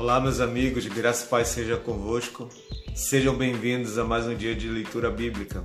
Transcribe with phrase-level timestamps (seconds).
[0.00, 2.48] Olá, meus amigos, graça e paz seja convosco.
[2.94, 5.64] Sejam bem-vindos a mais um dia de leitura bíblica.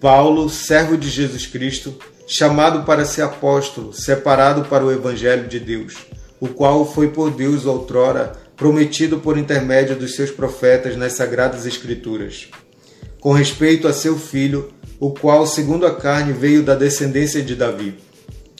[0.00, 1.94] Paulo, servo de Jesus Cristo,
[2.26, 5.94] chamado para ser apóstolo, separado para o Evangelho de Deus,
[6.40, 12.48] o qual foi por Deus outrora prometido por intermédio dos seus profetas nas Sagradas Escrituras,
[13.20, 17.94] com respeito a seu filho, o qual, segundo a carne, veio da descendência de Davi,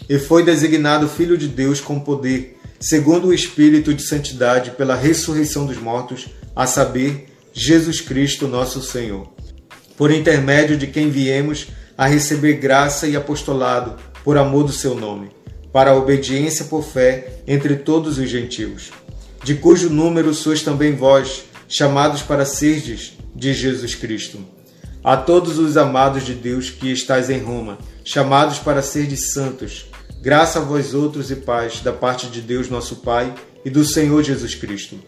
[0.08, 5.66] e foi designado Filho de Deus com poder, segundo o Espírito de Santidade, pela ressurreição
[5.66, 9.28] dos mortos, a saber, Jesus Cristo, nosso Senhor,
[9.98, 11.66] por intermédio de quem viemos
[11.96, 15.28] a receber graça e apostolado por amor do seu nome,
[15.70, 18.90] para a obediência por fé entre todos os gentios,
[19.44, 24.38] de cujo número sois também vós, chamados para serdes de Jesus Cristo
[25.02, 29.86] a todos os amados de Deus que estáis em Roma, chamados para serdes santos,
[30.20, 33.34] graça a vós outros e paz da parte de Deus nosso Pai
[33.64, 34.98] e do Senhor Jesus Cristo.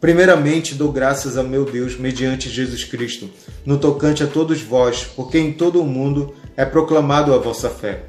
[0.00, 3.28] Primeiramente dou graças a meu Deus mediante Jesus Cristo,
[3.64, 8.04] no tocante a todos vós, porque em todo o mundo é proclamado a vossa fé.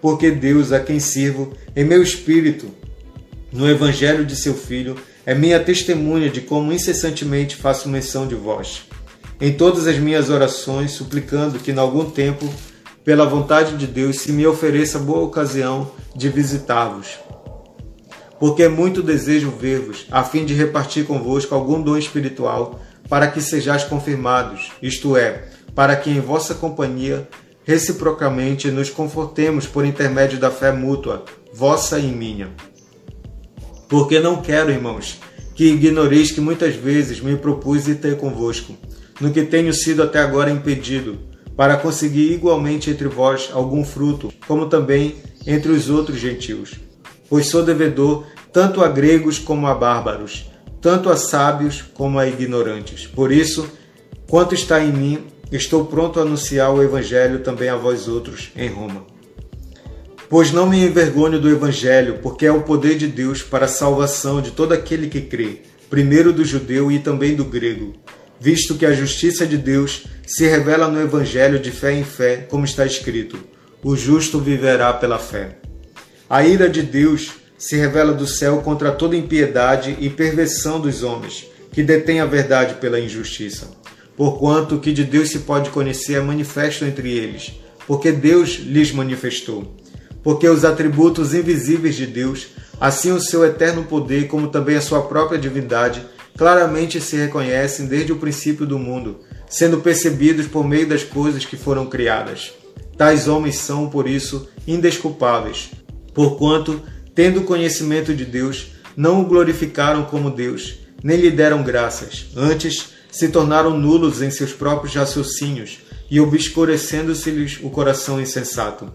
[0.00, 2.68] Porque Deus, a quem sirvo, em meu espírito,
[3.52, 8.82] no Evangelho de seu Filho, é minha testemunha de como incessantemente faço menção de vós
[9.42, 12.48] em todas as minhas orações, suplicando que, em algum tempo,
[13.04, 17.18] pela vontade de Deus, se me ofereça boa ocasião de visitar-vos.
[18.38, 23.82] Porque muito desejo ver-vos, a fim de repartir convosco algum dom espiritual, para que sejais
[23.82, 27.28] confirmados, isto é, para que em vossa companhia
[27.64, 32.48] reciprocamente nos confortemos por intermédio da fé mútua, vossa e minha.
[33.88, 35.18] Porque não quero, irmãos,
[35.56, 38.76] que ignoreis que muitas vezes me propus ir ter convosco
[39.22, 41.16] no que tenho sido até agora impedido,
[41.56, 45.14] para conseguir igualmente entre vós algum fruto, como também
[45.46, 46.72] entre os outros gentios.
[47.30, 53.06] Pois sou devedor tanto a gregos como a bárbaros, tanto a sábios como a ignorantes.
[53.06, 53.70] Por isso,
[54.28, 58.68] quanto está em mim, estou pronto a anunciar o Evangelho também a vós outros em
[58.68, 59.06] Roma.
[60.28, 64.42] Pois não me envergonho do Evangelho, porque é o poder de Deus para a salvação
[64.42, 67.92] de todo aquele que crê, primeiro do judeu e também do grego
[68.42, 72.64] visto que a justiça de Deus se revela no Evangelho de fé em fé, como
[72.64, 73.38] está escrito:
[73.84, 75.58] o justo viverá pela fé.
[76.28, 81.46] A ira de Deus se revela do céu contra toda impiedade e perversão dos homens,
[81.70, 83.70] que detêm a verdade pela injustiça.
[84.16, 87.52] Porquanto o que de Deus se pode conhecer é manifesto entre eles,
[87.86, 89.76] porque Deus lhes manifestou.
[90.20, 92.48] Porque os atributos invisíveis de Deus,
[92.80, 96.04] assim o seu eterno poder, como também a sua própria divindade,
[96.36, 101.56] claramente se reconhecem desde o princípio do mundo, sendo percebidos por meio das coisas que
[101.56, 102.52] foram criadas.
[102.96, 105.70] Tais homens são, por isso, indesculpáveis,
[106.14, 106.82] porquanto,
[107.14, 113.28] tendo conhecimento de Deus, não o glorificaram como Deus, nem lhe deram graças, antes se
[113.28, 118.92] tornaram nulos em seus próprios raciocínios e obscurecendo-se-lhes o coração insensato.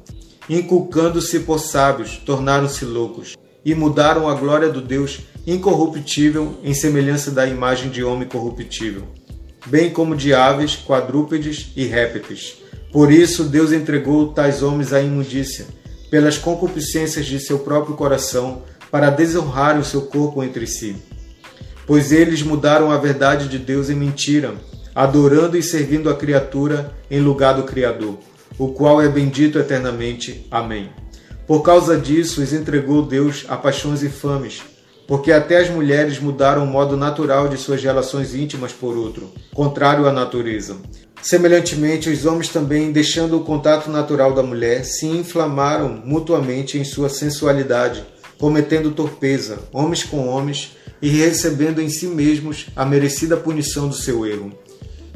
[0.49, 7.47] Inculcando-se por sábios, tornaram-se loucos e mudaram a glória do Deus incorruptível em semelhança da
[7.47, 9.03] imagem de homem corruptível,
[9.65, 12.57] bem como de aves, quadrúpedes e répteis.
[12.91, 15.65] Por isso Deus entregou tais homens à imundícia,
[16.11, 20.97] pelas concupiscências de seu próprio coração, para desonrar o seu corpo entre si.
[21.85, 24.53] Pois eles mudaram a verdade de Deus em mentira,
[24.93, 28.17] adorando e servindo a criatura em lugar do Criador,
[28.57, 30.45] o qual é bendito eternamente.
[30.51, 30.89] Amém.
[31.45, 34.61] Por causa disso, os entregou Deus a paixões infames,
[35.07, 40.05] porque até as mulheres mudaram o modo natural de suas relações íntimas por outro, contrário
[40.05, 40.75] à natureza.
[41.21, 47.09] Semelhantemente, os homens também, deixando o contato natural da mulher, se inflamaram mutuamente em sua
[47.09, 48.05] sensualidade,
[48.37, 54.25] cometendo torpeza, homens com homens, e recebendo em si mesmos a merecida punição do seu
[54.25, 54.51] erro.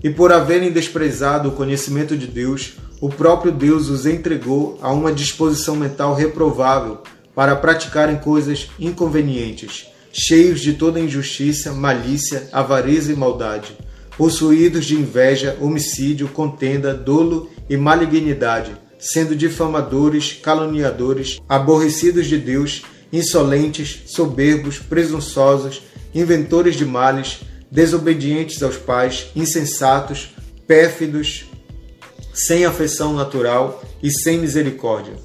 [0.03, 5.11] E por haverem desprezado o conhecimento de Deus, o próprio Deus os entregou a uma
[5.11, 6.99] disposição mental reprovável
[7.35, 13.75] para praticarem coisas inconvenientes, cheios de toda injustiça, malícia, avareza e maldade,
[14.17, 24.03] possuídos de inveja, homicídio, contenda, dolo e malignidade, sendo difamadores, caluniadores, aborrecidos de Deus, insolentes,
[24.07, 25.81] soberbos, presunçosos,
[26.13, 27.39] inventores de males,
[27.71, 30.35] desobedientes aos pais, insensatos,
[30.67, 31.45] pérfidos,
[32.33, 35.15] sem afeição natural e sem misericórdia.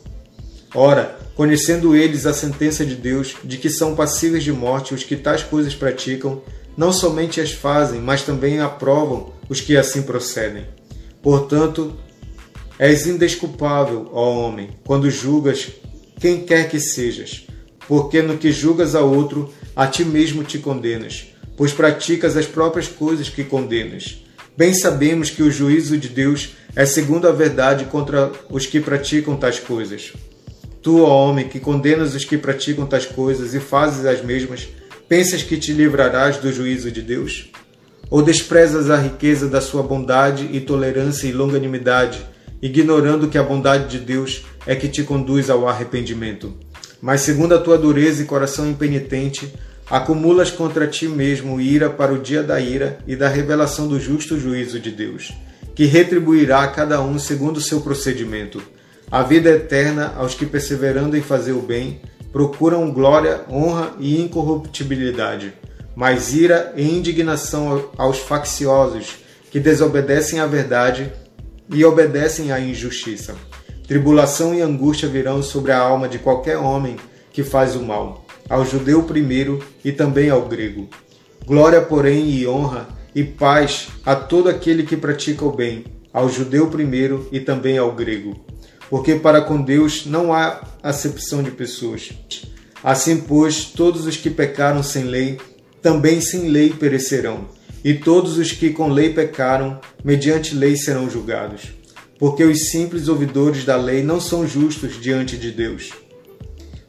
[0.74, 5.14] Ora, conhecendo eles a sentença de Deus de que são passíveis de morte os que
[5.14, 6.42] tais coisas praticam,
[6.76, 10.64] não somente as fazem, mas também aprovam os que assim procedem.
[11.22, 11.96] Portanto,
[12.78, 15.68] És indesculpável, ó homem, quando julgas
[16.20, 17.46] quem quer que sejas,
[17.88, 22.86] porque no que julgas a outro, a ti mesmo te condenas, pois praticas as próprias
[22.86, 24.22] coisas que condenas.
[24.54, 29.36] Bem sabemos que o juízo de Deus é segundo a verdade contra os que praticam
[29.36, 30.12] tais coisas.
[30.86, 34.68] Tu, ó homem, que condenas os que praticam tais coisas e fazes as mesmas,
[35.08, 37.50] pensas que te livrarás do juízo de Deus?
[38.08, 42.24] Ou desprezas a riqueza da sua bondade e tolerância e longanimidade,
[42.62, 46.54] ignorando que a bondade de Deus é que te conduz ao arrependimento.
[47.02, 49.52] Mas segundo a tua dureza e coração impenitente,
[49.90, 54.38] acumulas contra ti mesmo ira para o dia da ira e da revelação do justo
[54.38, 55.32] juízo de Deus,
[55.74, 58.62] que retribuirá a cada um segundo o seu procedimento.
[59.10, 62.00] A vida eterna aos que, perseverando em fazer o bem,
[62.32, 65.52] procuram glória, honra e incorruptibilidade,
[65.94, 69.18] mas ira e indignação aos facciosos
[69.50, 71.12] que desobedecem à verdade
[71.70, 73.34] e obedecem à injustiça.
[73.86, 76.96] Tribulação e angústia virão sobre a alma de qualquer homem
[77.32, 80.88] que faz o mal, ao judeu primeiro e também ao grego.
[81.46, 86.66] Glória, porém, e honra e paz a todo aquele que pratica o bem, ao judeu
[86.66, 88.44] primeiro e também ao grego.
[88.88, 92.10] Porque para com Deus não há acepção de pessoas.
[92.82, 95.38] Assim, pois, todos os que pecaram sem lei,
[95.82, 97.56] também sem lei perecerão
[97.86, 101.68] e todos os que com lei pecaram, mediante lei serão julgados.
[102.18, 105.90] Porque os simples ouvidores da lei não são justos diante de Deus.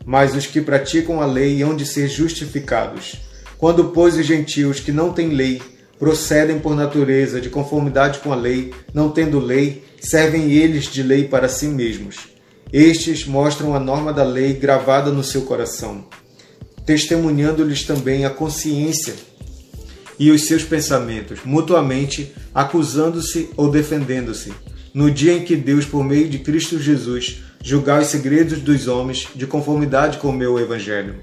[0.04, 3.18] Mas os que praticam a lei hão de ser justificados.
[3.60, 5.62] Quando, pois, os gentios que não têm lei
[6.00, 11.26] procedem por natureza de conformidade com a lei, não tendo lei, servem eles de lei
[11.26, 12.18] para si mesmos.
[12.72, 16.06] Estes mostram a norma da lei gravada no seu coração,
[16.86, 19.16] testemunhando-lhes também a consciência
[20.20, 24.52] e os seus pensamentos, mutuamente acusando-se ou defendendo-se,
[24.94, 29.28] no dia em que Deus, por meio de Cristo Jesus, julgar os segredos dos homens
[29.36, 31.16] de conformidade com o meu Evangelho.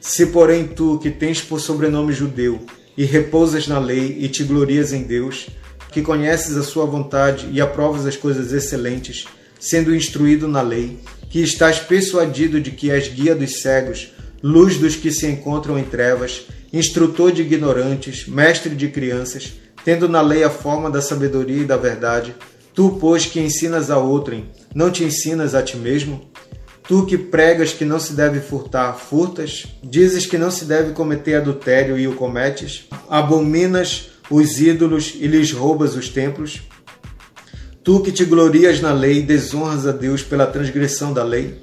[0.00, 2.60] Se, porém, tu, que tens por sobrenome judeu,
[2.96, 5.48] e repousas na lei e te glorias em Deus,
[5.90, 9.26] que conheces a sua vontade e aprovas as coisas excelentes,
[9.60, 10.98] sendo instruído na lei,
[11.30, 14.12] que estás persuadido de que és guia dos cegos,
[14.42, 19.52] luz dos que se encontram em trevas, instrutor de ignorantes, mestre de crianças,
[19.84, 22.34] tendo na lei a forma da sabedoria e da verdade,
[22.74, 26.33] tu, pois, que ensinas a outrem, não te ensinas a ti mesmo?
[26.86, 29.66] Tu que pregas que não se deve furtar, furtas?
[29.82, 32.86] Dizes que não se deve cometer adultério e o cometes?
[33.08, 36.62] Abominas os ídolos e lhes roubas os templos?
[37.82, 41.58] Tu que te glorias na lei, desonras a Deus pela transgressão da lei?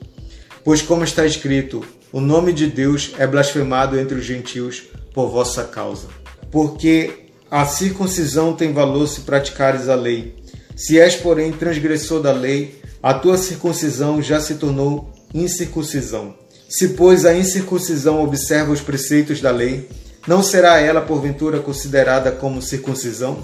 [0.64, 4.84] Pois, como está escrito, o nome de Deus é blasfemado entre os gentios
[5.14, 6.08] por vossa causa.
[6.52, 10.36] Porque a circuncisão tem valor se praticares a lei.
[10.76, 16.36] Se és, porém, transgressor da lei, a tua circuncisão já se tornou incircuncisão.
[16.70, 19.90] Se, pois, a incircuncisão observa os preceitos da lei,
[20.28, 23.44] não será ela, porventura, considerada como circuncisão?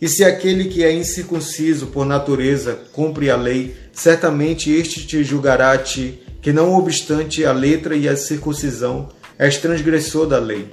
[0.00, 5.72] E se aquele que é incircunciso por natureza cumpre a lei, certamente este te julgará
[5.72, 9.08] a ti, que não obstante a letra e a circuncisão,
[9.38, 10.68] és transgressor da lei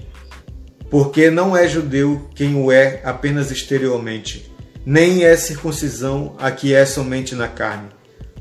[0.89, 4.51] porque não é judeu quem o é apenas exteriormente,
[4.85, 7.89] nem é circuncisão a que é somente na carne.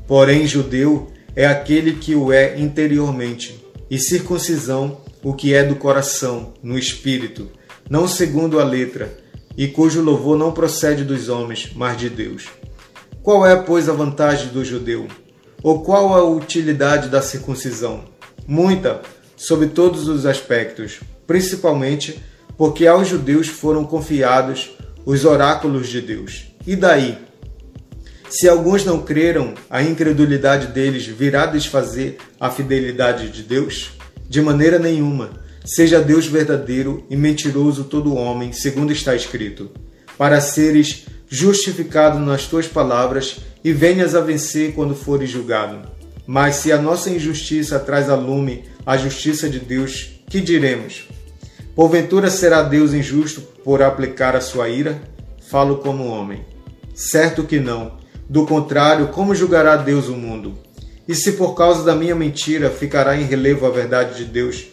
[0.07, 6.53] Porém, judeu é aquele que o é interiormente, e circuncisão o que é do coração,
[6.61, 7.49] no espírito,
[7.89, 9.17] não segundo a letra,
[9.57, 12.45] e cujo louvor não procede dos homens, mas de Deus.
[13.23, 15.07] Qual é, pois, a vantagem do judeu?
[15.63, 18.03] Ou qual a utilidade da circuncisão?
[18.45, 19.01] Muita,
[19.35, 22.21] sob todos os aspectos, principalmente
[22.55, 24.71] porque aos judeus foram confiados
[25.05, 26.51] os oráculos de Deus.
[26.67, 27.17] E daí?
[28.29, 33.91] Se alguns não creram, a incredulidade deles virá desfazer a fidelidade de Deus?
[34.27, 35.43] De maneira nenhuma.
[35.63, 39.71] Seja Deus verdadeiro e mentiroso todo homem, segundo está escrito,
[40.17, 45.89] para seres justificado nas tuas palavras e venhas a vencer quando fores julgado.
[46.27, 51.07] Mas se a nossa injustiça traz a lume a justiça de Deus, que diremos?
[51.75, 55.01] Porventura será Deus injusto por aplicar a sua ira?
[55.49, 56.45] Falo como homem.
[56.93, 58.04] Certo que não.
[58.29, 60.57] Do contrário, como julgará Deus o mundo?
[61.07, 64.65] E se por causa da minha mentira ficará em relevo a verdade de Deus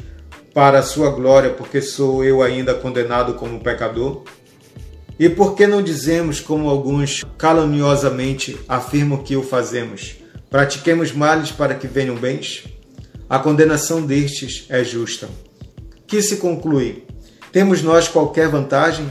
[0.55, 4.23] para a sua glória, porque sou eu ainda condenado como pecador?
[5.19, 10.17] E por que não dizemos, como alguns caluniosamente afirmam que o fazemos?
[10.49, 12.65] Pratiquemos males para que venham bens?
[13.29, 15.29] A condenação destes é justa
[16.13, 17.05] que se conclui:
[17.51, 19.09] temos nós qualquer vantagem?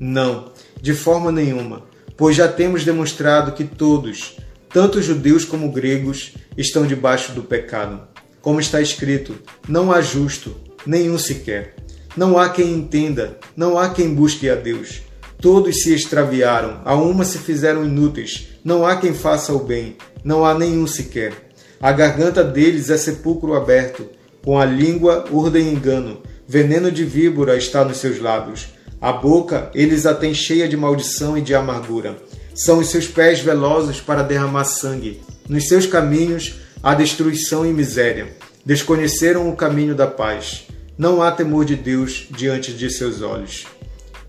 [0.00, 0.50] Não,
[0.82, 1.84] de forma nenhuma,
[2.16, 4.36] pois já temos demonstrado que todos,
[4.72, 8.02] tanto judeus como gregos estão debaixo do pecado.
[8.40, 9.34] Como está escrito:
[9.68, 10.54] não há justo,
[10.86, 11.76] nenhum sequer.
[12.16, 15.02] Não há quem entenda, não há quem busque a Deus.
[15.40, 18.48] Todos se extraviaram, a uma se fizeram inúteis.
[18.64, 21.32] Não há quem faça o bem, não há nenhum sequer.
[21.80, 24.08] A garganta deles é sepulcro aberto,
[24.44, 28.68] com a língua urdem engano, veneno de víbora está nos seus lábios.
[29.04, 32.16] A boca eles a têm cheia de maldição e de amargura.
[32.54, 35.20] São os seus pés velozes para derramar sangue.
[35.46, 38.34] Nos seus caminhos há destruição e miséria.
[38.64, 40.64] Desconheceram o caminho da paz.
[40.96, 43.66] Não há temor de Deus diante de seus olhos.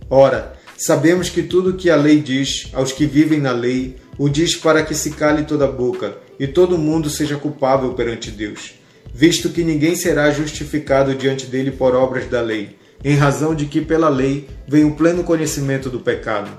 [0.09, 4.57] Ora, sabemos que tudo que a lei diz aos que vivem na lei, o diz
[4.57, 8.73] para que se cale toda a boca e todo mundo seja culpável perante Deus,
[9.13, 13.81] visto que ninguém será justificado diante dele por obras da lei, em razão de que
[13.81, 16.49] pela lei vem o pleno conhecimento do pecado.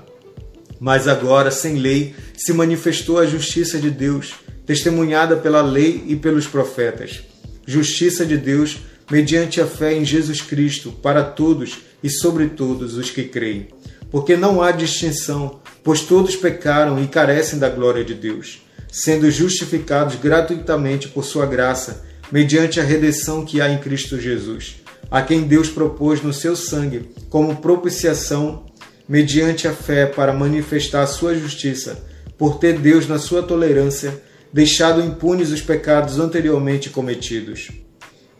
[0.79, 4.33] Mas agora, sem lei, se manifestou a justiça de Deus,
[4.65, 7.21] testemunhada pela lei e pelos profetas.
[7.65, 8.77] Justiça de Deus
[9.09, 13.67] mediante a fé em Jesus Cristo para todos e sobre todos os que creem.
[14.11, 20.15] Porque não há distinção, pois todos pecaram e carecem da glória de Deus, sendo justificados
[20.15, 24.75] gratuitamente por sua graça, mediante a redenção que há em Cristo Jesus,
[25.09, 28.65] a quem Deus propôs no seu sangue como propiciação
[29.07, 32.05] mediante a fé para manifestar a sua justiça,
[32.37, 34.21] por ter Deus na sua tolerância
[34.51, 37.69] deixado impunes os pecados anteriormente cometidos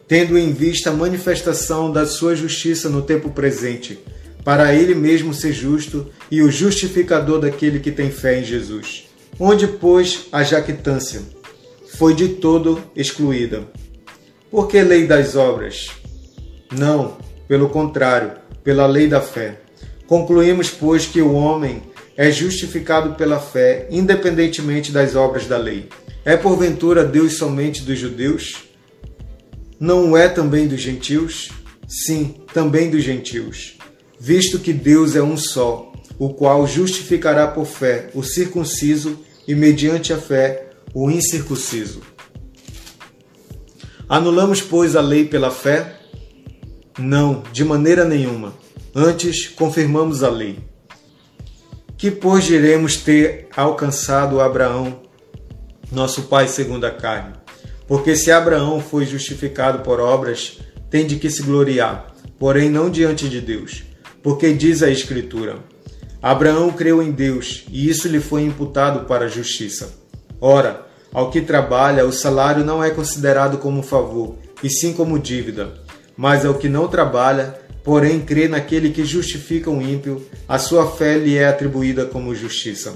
[0.08, 3.98] tendo em vista a manifestação da sua justiça no tempo presente,
[4.42, 9.06] para ele mesmo ser justo e o justificador daquele que tem fé em Jesus.
[9.38, 11.20] Onde, pois, a jactância
[11.98, 13.68] foi de todo excluída.
[14.50, 15.90] Por que lei das obras?
[16.72, 18.32] Não, pelo contrário,
[18.62, 19.60] pela lei da fé.
[20.06, 21.82] Concluímos, pois, que o homem
[22.16, 25.88] é justificado pela fé, independentemente das obras da lei.
[26.24, 28.68] É porventura Deus somente dos judeus?
[29.80, 31.50] não é também dos gentios?
[31.86, 33.78] Sim, também dos gentios.
[34.18, 40.12] Visto que Deus é um só, o qual justificará por fé o circunciso e, mediante
[40.12, 42.02] a fé, o incircunciso.
[44.08, 45.97] Anulamos, pois, a lei pela fé?
[46.98, 48.54] Não, de maneira nenhuma.
[48.92, 50.58] Antes, confirmamos a lei.
[51.96, 55.00] Que, pois, diremos ter alcançado Abraão,
[55.92, 57.34] nosso pai segundo a carne?
[57.86, 60.58] Porque se Abraão foi justificado por obras,
[60.90, 63.84] tem de que se gloriar, porém não diante de Deus.
[64.22, 65.58] Porque diz a Escritura:
[66.20, 69.94] Abraão creu em Deus, e isso lhe foi imputado para a justiça.
[70.40, 75.86] Ora, ao que trabalha, o salário não é considerado como favor, e sim como dívida.
[76.18, 81.16] Mas ao que não trabalha, porém crê naquele que justifica o ímpio, a sua fé
[81.16, 82.92] lhe é atribuída como justiça.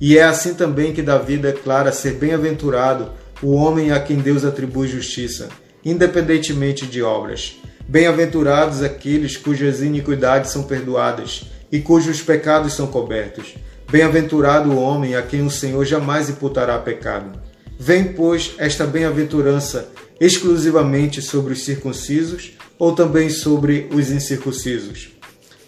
[0.00, 4.88] E é assim também que Davi declara ser bem-aventurado o homem a quem Deus atribui
[4.88, 5.48] justiça,
[5.84, 7.56] independentemente de obras.
[7.86, 13.54] Bem-aventurados aqueles cujas iniquidades são perdoadas e cujos pecados são cobertos.
[13.88, 17.38] Bem-aventurado o homem a quem o Senhor jamais imputará pecado.
[17.78, 19.88] Vem, pois, esta bem-aventurança
[20.20, 25.10] exclusivamente sobre os circuncisos ou também sobre os incircuncisos?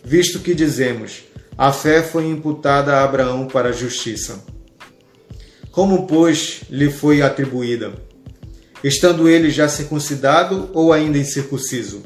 [0.04, 1.24] Visto que dizemos:
[1.56, 4.44] a fé foi imputada a Abraão para a justiça.
[5.70, 7.92] Como, pois, lhe foi atribuída?
[8.82, 12.02] Estando ele já circuncidado ou ainda incircunciso?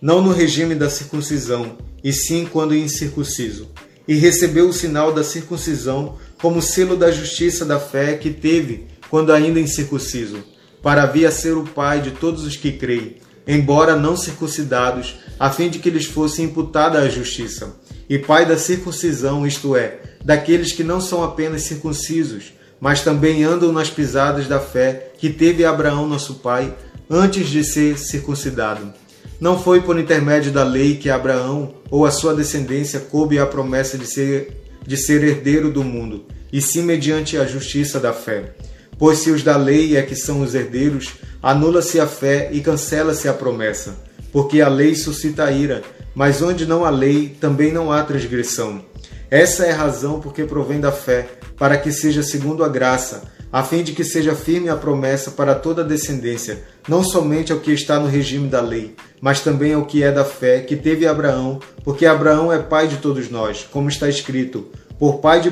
[0.00, 3.68] Não no regime da circuncisão, e sim quando incircunciso.
[4.06, 9.32] E recebeu o sinal da circuncisão como selo da justiça da fé que teve quando
[9.32, 10.42] ainda incircunciso,
[10.82, 13.16] para vir a ser o pai de todos os que creem,
[13.52, 17.74] embora não circuncidados, a fim de que lhes fosse imputada a justiça,
[18.08, 23.72] e pai da circuncisão, isto é, daqueles que não são apenas circuncisos, mas também andam
[23.72, 26.72] nas pisadas da fé que teve Abraão, nosso pai,
[27.10, 28.92] antes de ser circuncidado.
[29.40, 33.98] Não foi por intermédio da lei que Abraão ou a sua descendência coube a promessa
[33.98, 38.54] de ser, de ser herdeiro do mundo, e sim mediante a justiça da fé.
[38.96, 43.28] Pois se os da lei é que são os herdeiros, anula-se a fé e cancela-se
[43.28, 43.96] a promessa,
[44.32, 45.82] porque a lei suscita a ira,
[46.14, 48.82] mas onde não há lei, também não há transgressão.
[49.30, 53.62] Essa é a razão porque provém da fé, para que seja segundo a graça, a
[53.62, 57.72] fim de que seja firme a promessa para toda a descendência, não somente ao que
[57.72, 61.60] está no regime da lei, mas também ao que é da fé que teve Abraão,
[61.82, 64.68] porque Abraão é pai de todos nós, como está escrito:
[64.98, 65.50] por pai de,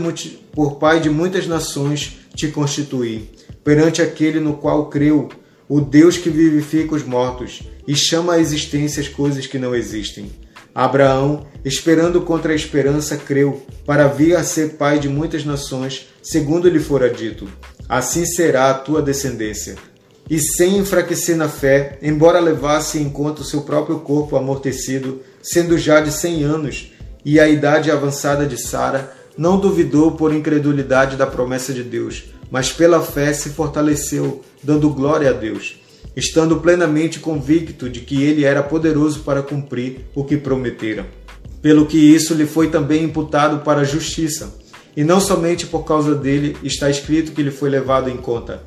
[0.52, 3.30] por pai de muitas nações te constituí,
[3.64, 5.28] perante aquele no qual creu,
[5.68, 10.30] o Deus que vivifica os mortos e chama à existência as coisas que não existem
[10.78, 16.68] Abraão, esperando contra a esperança, creu, para vir a ser pai de muitas nações, segundo
[16.68, 17.48] lhe fora dito:
[17.88, 19.75] assim será a tua descendência.
[20.30, 25.76] E sem enfraquecer na fé, embora levasse em conta o seu próprio corpo amortecido, sendo
[25.76, 26.92] já de cem anos,
[27.25, 32.72] e a idade avançada de Sara, não duvidou por incredulidade da promessa de Deus, mas
[32.72, 35.76] pela fé se fortaleceu, dando glória a Deus,
[36.16, 41.06] estando plenamente convicto de que ele era poderoso para cumprir o que prometera.
[41.60, 44.56] Pelo que isso lhe foi também imputado para a justiça.
[44.96, 48.62] E não somente por causa dele está escrito que ele foi levado em conta,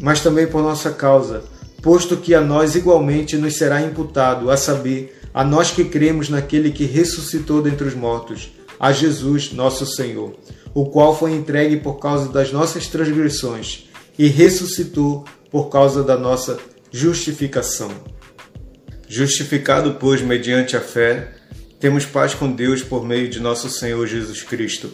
[0.00, 1.44] mas também por nossa causa,
[1.82, 6.72] posto que a nós igualmente nos será imputado, a saber, a nós que cremos naquele
[6.72, 10.34] que ressuscitou dentre os mortos, a Jesus, nosso Senhor,
[10.80, 16.56] o qual foi entregue por causa das nossas transgressões e ressuscitou por causa da nossa
[16.92, 17.90] justificação.
[19.08, 21.32] Justificado, pois, mediante a fé,
[21.80, 24.92] temos paz com Deus por meio de nosso Senhor Jesus Cristo,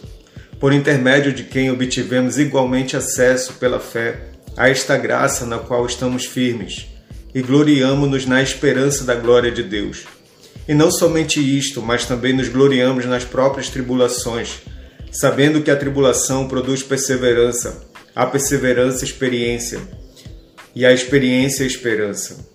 [0.59, 6.25] por intermédio de quem obtivemos igualmente acesso pela fé a esta graça na qual estamos
[6.25, 6.87] firmes
[7.31, 10.05] e gloriamo-nos na esperança da glória de Deus.
[10.67, 14.61] E não somente isto, mas também nos gloriamos nas próprias tribulações,
[15.19, 19.79] sabendo que a tribulação produz perseverança, a perseverança, experiência,
[20.75, 22.49] e a experiência, esperança.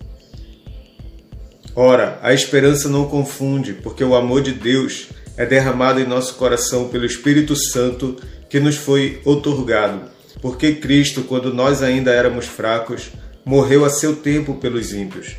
[1.75, 6.88] Ora, a esperança não confunde, porque o amor de Deus é derramado em nosso coração
[6.88, 8.17] pelo Espírito Santo
[8.50, 10.02] que nos foi otorgado.
[10.43, 13.11] Porque Cristo, quando nós ainda éramos fracos,
[13.43, 15.37] morreu a seu tempo pelos ímpios.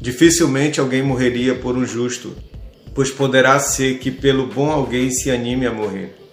[0.00, 2.34] Dificilmente alguém morreria por um justo,
[2.92, 6.23] pois poderá ser que pelo bom alguém se anime a morrer.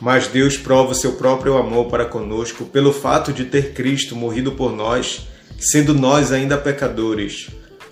[0.00, 4.52] Mas Deus prova o seu próprio amor para conosco pelo fato de ter Cristo morrido
[4.52, 5.28] por nós
[5.60, 7.48] sendo nós ainda pecadores.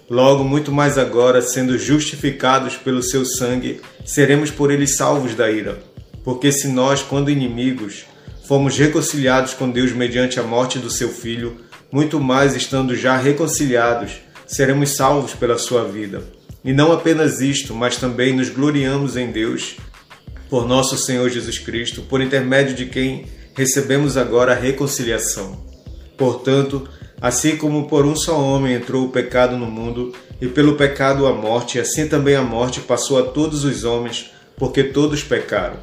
[0.09, 5.79] Logo, muito mais agora, sendo justificados pelo seu sangue, seremos por ele salvos da ira.
[6.25, 8.07] Porque se nós, quando inimigos,
[8.47, 11.59] fomos reconciliados com Deus mediante a morte do seu Filho,
[11.93, 14.13] muito mais estando já reconciliados,
[14.47, 16.23] seremos salvos pela sua vida.
[16.65, 19.77] E não apenas isto, mas também nos gloriamos em Deus,
[20.49, 25.67] por nosso Senhor Jesus Cristo, por intermédio de quem recebemos agora a reconciliação.
[26.17, 26.89] Portanto,
[27.21, 31.33] Assim como por um só homem entrou o pecado no mundo, e pelo pecado a
[31.33, 35.79] morte, assim também a morte passou a todos os homens, porque todos pecaram.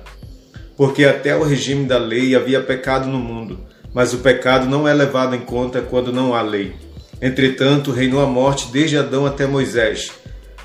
[0.78, 3.60] Porque até o regime da lei havia pecado no mundo,
[3.94, 6.74] mas o pecado não é levado em conta quando não há lei.
[7.22, 10.12] Entretanto, reinou a morte desde Adão até Moisés,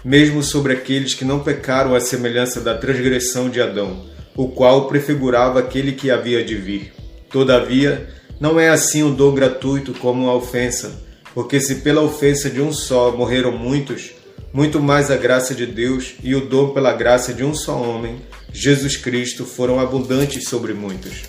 [0.04, 5.60] mesmo sobre aqueles que não pecaram à semelhança da transgressão de Adão, o qual prefigurava
[5.60, 6.92] aquele que havia de vir.
[7.30, 8.08] Todavia,
[8.40, 11.02] não é assim o dom gratuito como a ofensa,
[11.34, 14.12] porque se pela ofensa de um só morreram muitos,
[14.52, 18.16] muito mais a graça de Deus e o dom pela graça de um só homem,
[18.52, 21.24] Jesus Cristo, foram abundantes sobre muitos.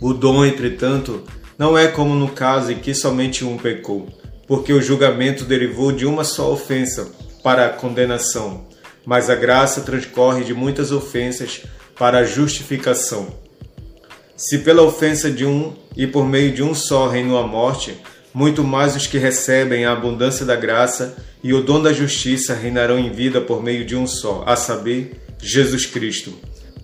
[0.00, 1.22] O dom, entretanto,
[1.56, 4.08] não é como no caso em que somente um pecou,
[4.46, 7.10] porque o julgamento derivou de uma só ofensa
[7.46, 8.66] para a condenação,
[9.04, 11.62] mas a graça transcorre de muitas ofensas
[11.96, 13.28] para a justificação.
[14.36, 17.96] Se pela ofensa de um e por meio de um só reinou a morte,
[18.34, 22.98] muito mais os que recebem a abundância da graça e o dom da justiça reinarão
[22.98, 26.34] em vida por meio de um só, a saber, Jesus Cristo.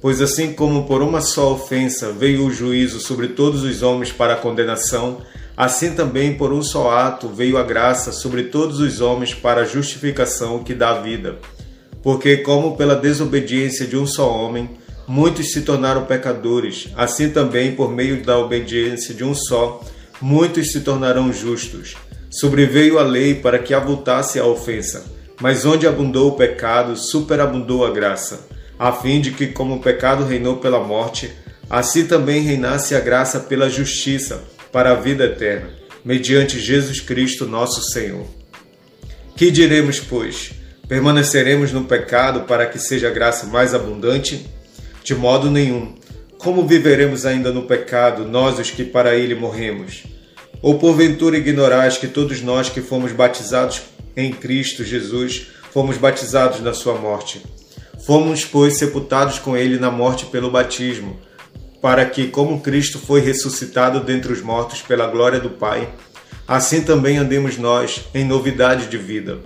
[0.01, 4.35] Pois assim como por uma só ofensa veio o juízo sobre todos os homens para
[4.35, 5.23] a condenação,
[5.57, 9.67] assim também por um só ato veio a graça sobre todos os homens para a
[9.67, 11.39] justificação que dá vida.
[12.03, 14.71] Porque como pela desobediência de um só homem
[15.07, 19.83] muitos se tornaram pecadores, assim também por meio da obediência de um só,
[20.21, 21.95] muitos se tornarão justos.
[22.31, 25.05] Sobreveio a lei para que avultasse a ofensa,
[25.41, 30.25] mas onde abundou o pecado, superabundou a graça, a fim de que, como o pecado
[30.25, 31.31] reinou pela morte,
[31.69, 35.71] assim também reinasse a graça pela justiça, para a vida eterna,
[36.03, 38.27] mediante Jesus Cristo nosso Senhor.
[39.37, 40.53] Que diremos, pois?
[40.89, 44.47] Permaneceremos no pecado para que seja a graça mais abundante?
[45.05, 45.95] De modo nenhum.
[46.39, 50.05] Como viveremos ainda no pecado, nós os que para ele morremos?
[50.61, 53.83] Ou porventura ignorais que todos nós que fomos batizados
[54.17, 57.43] em Cristo Jesus fomos batizados na sua morte?
[58.05, 61.19] Fomos, pois, sepultados com ele na morte pelo batismo,
[61.83, 65.93] para que, como Cristo foi ressuscitado dentre os mortos pela glória do Pai,
[66.47, 69.41] assim também andemos nós em novidade de vida.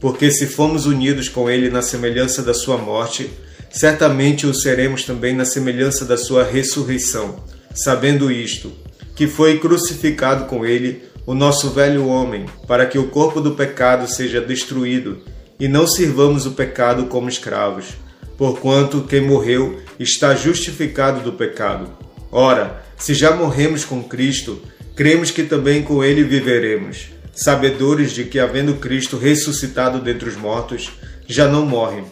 [0.00, 3.30] Porque se fomos unidos com ele na semelhança da sua morte,
[3.70, 7.36] certamente o seremos também na semelhança da sua ressurreição,
[7.72, 8.72] sabendo isto,
[9.14, 14.08] que foi crucificado com ele o nosso velho homem, para que o corpo do pecado
[14.08, 15.22] seja destruído,
[15.58, 17.94] e não sirvamos o pecado como escravos,
[18.36, 21.90] porquanto quem morreu está justificado do pecado.
[22.30, 24.60] Ora, se já morremos com Cristo,
[24.94, 30.92] cremos que também com ele viveremos, sabedores de que, havendo Cristo ressuscitado dentre os mortos,
[31.26, 32.02] já não morre.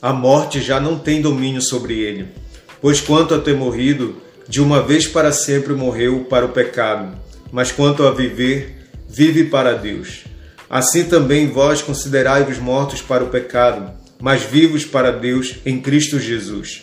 [0.00, 2.28] A morte já não tem domínio sobre ele,
[2.80, 4.16] pois quanto a ter morrido,
[4.48, 7.16] de uma vez para sempre morreu para o pecado,
[7.52, 10.24] mas quanto a viver, vive para Deus.
[10.68, 13.92] Assim também vós considerai-vos mortos para o pecado,
[14.22, 16.82] mas vivos para Deus em Cristo Jesus.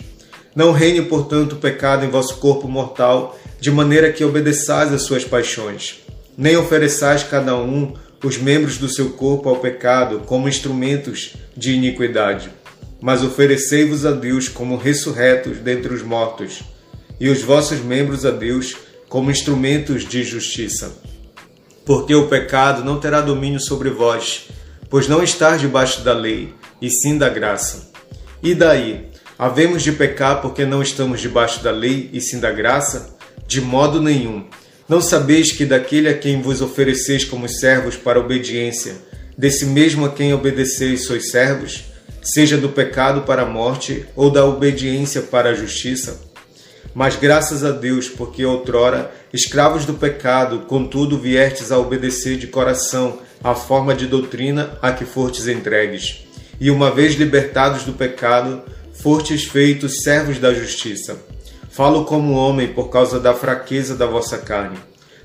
[0.54, 5.23] Não reine, portanto, o pecado em vosso corpo mortal, de maneira que obedeçais às suas
[5.23, 6.02] paixões.
[6.38, 12.49] Nem ofereçais cada um os membros do seu corpo ao pecado como instrumentos de iniquidade,
[12.99, 16.60] mas oferecei-vos a Deus como ressurretos dentre os mortos,
[17.21, 18.75] e os vossos membros a Deus
[19.08, 20.91] como instrumentos de justiça.
[21.86, 24.49] Porque o pecado não terá domínio sobre vós,
[24.89, 27.91] pois não estáis debaixo da lei, e sim da graça.
[28.41, 29.09] E daí?
[29.37, 33.15] Havemos de pecar porque não estamos debaixo da lei e sim da graça?
[33.47, 34.45] De modo nenhum.
[34.87, 38.95] Não sabeis que daquele a quem vos ofereceis como servos para obediência,
[39.37, 41.85] desse mesmo a quem obedeceis sois servos,
[42.21, 46.19] seja do pecado para a morte ou da obediência para a justiça?
[46.93, 53.19] Mas graças a Deus, porque outrora, escravos do pecado, contudo viestes a obedecer de coração
[53.43, 56.28] a forma de doutrina a que fortes entregues.
[56.59, 58.61] E uma vez libertados do pecado,
[58.93, 61.17] fostes feitos servos da justiça.
[61.69, 64.77] Falo como homem por causa da fraqueza da vossa carne.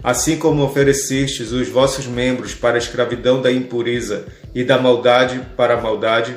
[0.02, 5.74] Assim como oferecestes os vossos membros para a escravidão da impureza e da maldade para
[5.74, 6.36] a maldade,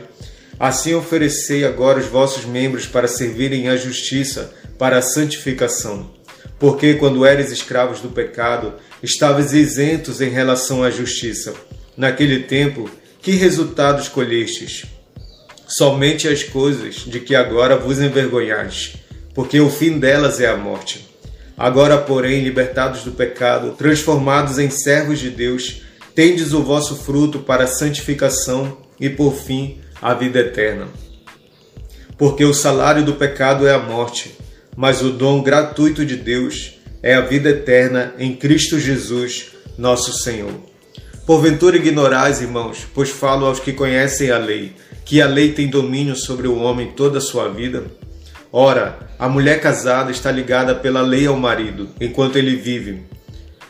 [0.60, 6.10] assim oferecei agora os vossos membros para servirem à justiça, para a santificação.
[6.57, 11.53] Porque quando eres escravos do pecado, estavas isentos em relação à justiça.
[11.95, 12.89] Naquele tempo,
[13.28, 14.86] que resultados colhestes?
[15.68, 18.94] somente as coisas de que agora vos envergonhais,
[19.36, 21.06] porque o fim delas é a morte.
[21.58, 25.82] Agora, porém, libertados do pecado, transformados em servos de Deus,
[26.16, 30.88] tendes o vosso fruto para a santificação e, por fim, a vida eterna.
[32.18, 34.38] Porque o salário do pecado é a morte,
[34.74, 40.77] mas o dom gratuito de Deus é a vida eterna em Cristo Jesus, nosso Senhor.
[41.28, 44.72] Porventura ignorais, irmãos, pois falo aos que conhecem a lei,
[45.04, 47.84] que a lei tem domínio sobre o homem toda a sua vida?
[48.50, 53.02] Ora, a mulher casada está ligada pela lei ao marido, enquanto ele vive.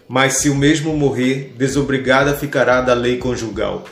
[0.07, 3.85] Mas se o mesmo morrer, desobrigada ficará da lei conjugal,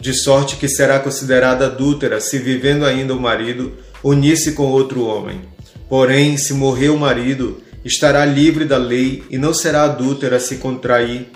[0.00, 5.42] de sorte que será considerada adúltera se vivendo ainda o marido unir-se com outro homem.
[5.88, 11.28] Porém, se morrer o marido, estará livre da lei e não será adúltera se contrair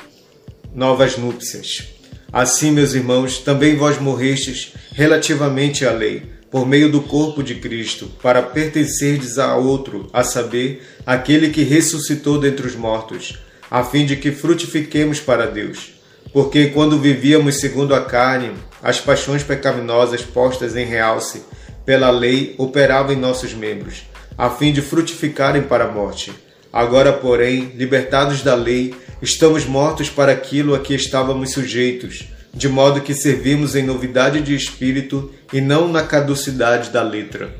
[0.76, 1.88] novas núpcias.
[2.30, 8.10] Assim, meus irmãos, também vós morrestes relativamente à lei, por meio do corpo de Cristo,
[8.22, 13.38] para pertencerdes a outro, a saber, aquele que ressuscitou dentre os mortos,
[13.70, 15.94] a fim de que frutifiquemos para Deus.
[16.30, 21.42] Porque quando vivíamos segundo a carne, as paixões pecaminosas postas em realce
[21.86, 24.02] pela lei operavam em nossos membros,
[24.36, 26.32] a fim de frutificarem para a morte.
[26.70, 33.00] Agora, porém, libertados da lei, estamos mortos para aquilo a que estávamos sujeitos, de modo
[33.00, 37.54] que servimos em novidade de espírito e não na caducidade da letra.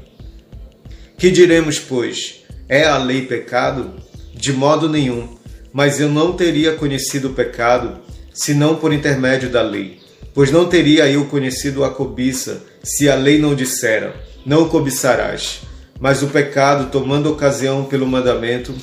[1.18, 2.42] Que diremos, pois?
[2.68, 3.94] É a lei pecado?
[4.34, 5.36] De modo nenhum,
[5.72, 8.00] mas eu não teria conhecido o pecado
[8.32, 9.98] senão por intermédio da lei.
[10.34, 14.14] Pois não teria eu conhecido a cobiça se a lei não dissera:
[14.44, 15.62] Não cobiçarás.
[15.98, 18.74] Mas o pecado, tomando ocasião pelo mandamento,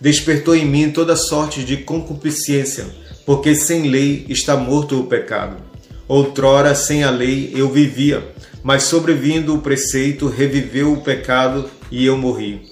[0.00, 2.86] despertou em mim toda sorte de concupiscência,
[3.26, 5.56] porque sem lei está morto o pecado.
[6.08, 8.24] Outrora, sem a lei, eu vivia,
[8.62, 12.62] mas sobrevindo o preceito, reviveu o pecado e eu morri.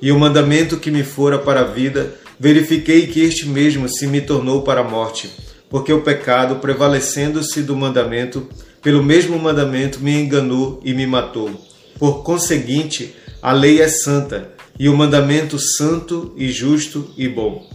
[0.00, 4.20] E o mandamento que me fora para a vida, verifiquei que este mesmo se me
[4.20, 5.30] tornou para a morte,
[5.70, 8.46] porque o pecado, prevalecendo-se do mandamento,
[8.82, 11.50] pelo mesmo mandamento me enganou e me matou.
[11.98, 17.68] Por conseguinte, a lei é santa, e o mandamento santo e justo e bom.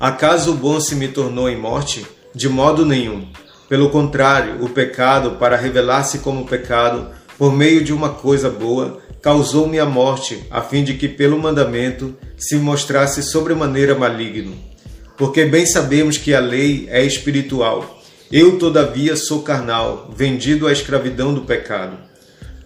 [0.00, 2.06] Acaso o bom se me tornou em morte?
[2.34, 3.26] De modo nenhum.
[3.68, 9.78] Pelo contrário, o pecado, para revelar-se como pecado, por meio de uma coisa boa, causou-me
[9.78, 14.56] a morte, a fim de que pelo mandamento se mostrasse sobremaneira maligno.
[15.16, 18.00] Porque bem sabemos que a lei é espiritual.
[18.30, 21.98] Eu, todavia, sou carnal, vendido à escravidão do pecado.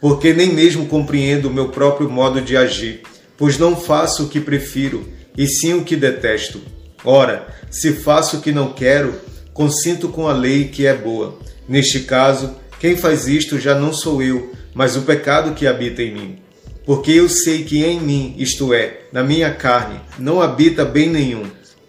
[0.00, 3.02] Porque nem mesmo compreendo o meu próprio modo de agir
[3.42, 5.04] pois não faço o que prefiro,
[5.36, 6.60] e sim o que detesto.
[7.04, 9.16] Ora, se faço o que não quero,
[9.52, 11.40] consinto com a lei que é boa.
[11.68, 16.14] Neste caso, quem faz isto já não sou eu, mas o pecado que habita em
[16.14, 16.38] mim.
[16.86, 21.42] Porque eu sei que em mim, isto é, na minha carne, não habita bem nenhum,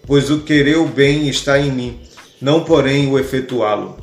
[0.08, 2.00] pois o querer o bem está em mim,
[2.42, 4.00] não porém o efetuá-lo.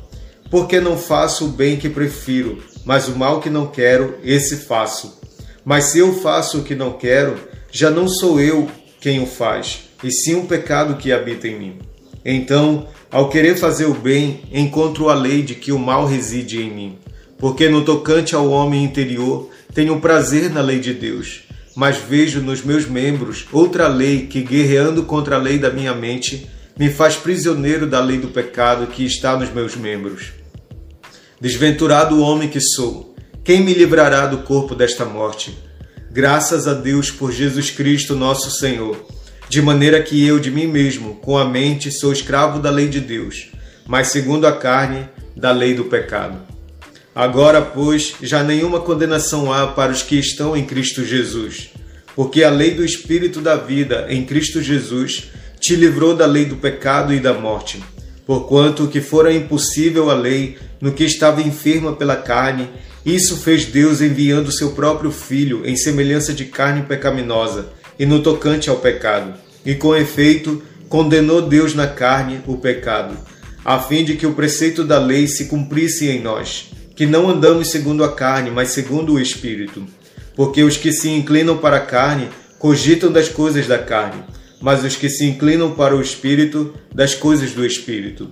[0.49, 5.19] Porque não faço o bem que prefiro, mas o mal que não quero, esse faço.
[5.63, 7.35] Mas se eu faço o que não quero,
[7.71, 8.69] já não sou eu
[8.99, 11.79] quem o faz, e sim o pecado que habita em mim.
[12.23, 16.69] Então, ao querer fazer o bem, encontro a lei de que o mal reside em
[16.69, 16.97] mim.
[17.37, 21.43] Porque no tocante ao homem interior, tenho prazer na lei de Deus,
[21.75, 26.47] mas vejo nos meus membros outra lei que, guerreando contra a lei da minha mente,
[26.77, 30.31] me faz prisioneiro da lei do pecado que está nos meus membros.
[31.39, 33.10] Desventurado homem que sou,
[33.43, 35.57] quem me livrará do corpo desta morte?
[36.11, 39.03] Graças a Deus por Jesus Cristo, nosso Senhor.
[39.49, 42.99] De maneira que eu, de mim mesmo, com a mente, sou escravo da lei de
[42.99, 43.49] Deus,
[43.87, 46.37] mas segundo a carne, da lei do pecado.
[47.15, 51.71] Agora, pois, já nenhuma condenação há para os que estão em Cristo Jesus,
[52.15, 56.57] porque a lei do Espírito da vida em Cristo Jesus te livrou da lei do
[56.57, 57.83] pecado e da morte.
[58.23, 62.69] Porquanto o que fora impossível à lei, no que estava enferma pela carne,
[63.05, 68.69] isso fez Deus enviando seu próprio Filho em semelhança de carne pecaminosa, e no tocante
[68.69, 69.33] ao pecado.
[69.65, 73.17] E com efeito, condenou Deus na carne o pecado,
[73.63, 77.69] a fim de que o preceito da lei se cumprisse em nós que não andamos
[77.69, 79.83] segundo a carne, mas segundo o Espírito.
[80.35, 84.23] Porque os que se inclinam para a carne cogitam das coisas da carne,
[84.61, 88.29] mas os que se inclinam para o Espírito, das coisas do Espírito.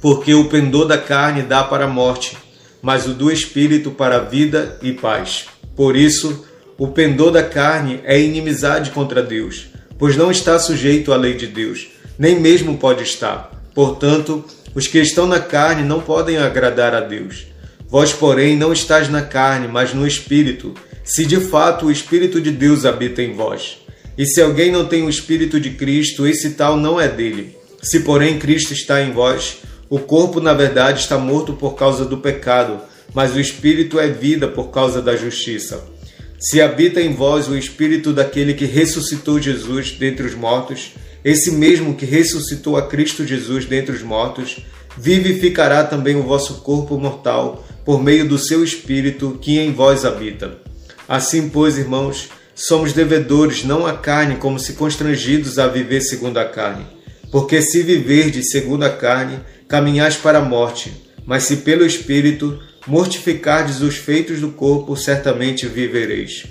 [0.00, 2.38] Porque o pendor da carne dá para a morte,
[2.84, 5.46] mas o do Espírito para vida e paz.
[5.74, 6.44] Por isso,
[6.76, 9.68] o pendor da carne é inimizade contra Deus,
[9.98, 13.50] pois não está sujeito à lei de Deus, nem mesmo pode estar.
[13.74, 14.44] Portanto,
[14.74, 17.46] os que estão na carne não podem agradar a Deus.
[17.88, 22.50] Vós, porém, não estáis na carne, mas no Espírito, se de fato o Espírito de
[22.50, 23.78] Deus habita em vós.
[24.18, 27.56] E se alguém não tem o Espírito de Cristo, esse tal não é dele.
[27.82, 29.56] Se, porém, Cristo está em vós,
[29.94, 32.80] o corpo, na verdade, está morto por causa do pecado,
[33.14, 35.84] mas o Espírito é vida por causa da justiça.
[36.36, 41.94] Se habita em vós o Espírito daquele que ressuscitou Jesus dentre os mortos, esse mesmo
[41.94, 44.66] que ressuscitou a Cristo Jesus dentre os mortos,
[44.98, 50.58] vivificará também o vosso corpo mortal por meio do seu Espírito que em vós habita.
[51.08, 56.44] Assim, pois, irmãos, somos devedores não à carne, como se constrangidos a viver segundo a
[56.44, 56.84] carne.
[57.30, 60.92] Porque se viverdes segundo a carne, caminhais para a morte,
[61.26, 66.44] mas se pelo Espírito mortificardes os feitos do corpo, certamente vivereis.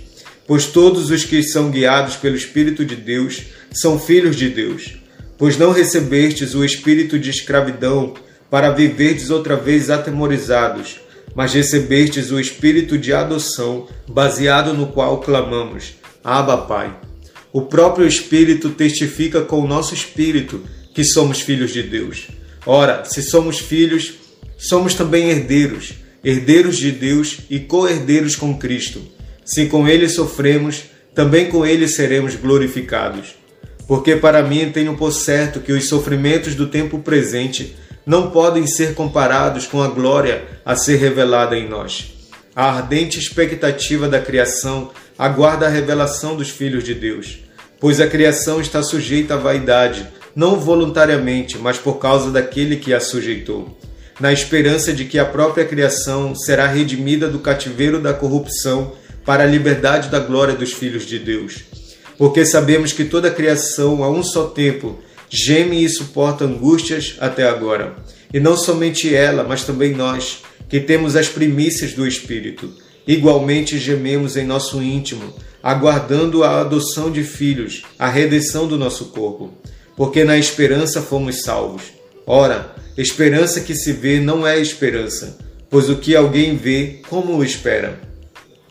[0.48, 4.96] Pois todos os que são guiados pelo Espírito de Deus são filhos de Deus.
[5.38, 8.14] Pois não recebestes o espírito de escravidão
[8.50, 11.00] para viverdes outra vez atemorizados,
[11.36, 16.96] mas recebestes o espírito de adoção, baseado no qual clamamos: Abba, Pai.
[17.52, 20.62] O próprio Espírito testifica com o nosso espírito
[20.94, 22.28] que somos filhos de Deus.
[22.66, 24.14] Ora, se somos filhos,
[24.58, 29.02] somos também herdeiros, herdeiros de Deus e co-herdeiros com Cristo.
[29.44, 33.36] Se com ele sofremos, também com ele seremos glorificados.
[33.88, 38.94] Porque para mim tenho por certo que os sofrimentos do tempo presente não podem ser
[38.94, 42.14] comparados com a glória a ser revelada em nós.
[42.56, 47.40] A ardente expectativa da criação aguarda a revelação dos filhos de Deus,
[47.80, 53.00] pois a criação está sujeita à vaidade, não voluntariamente, mas por causa daquele que a
[53.00, 53.78] sujeitou,
[54.20, 58.94] na esperança de que a própria criação será redimida do cativeiro da corrupção
[59.26, 61.64] para a liberdade da glória dos filhos de Deus.
[62.18, 67.48] Porque sabemos que toda a criação, a um só tempo, geme e suporta angústias até
[67.48, 67.96] agora.
[68.34, 72.72] E não somente ela, mas também nós, que temos as primícias do Espírito,
[73.08, 79.54] igualmente gememos em nosso íntimo, aguardando a adoção de filhos, a redenção do nosso corpo,
[79.96, 81.84] porque na esperança fomos salvos.
[82.26, 85.38] Ora, esperança que se vê não é esperança,
[85.70, 88.00] pois o que alguém vê, como o espera?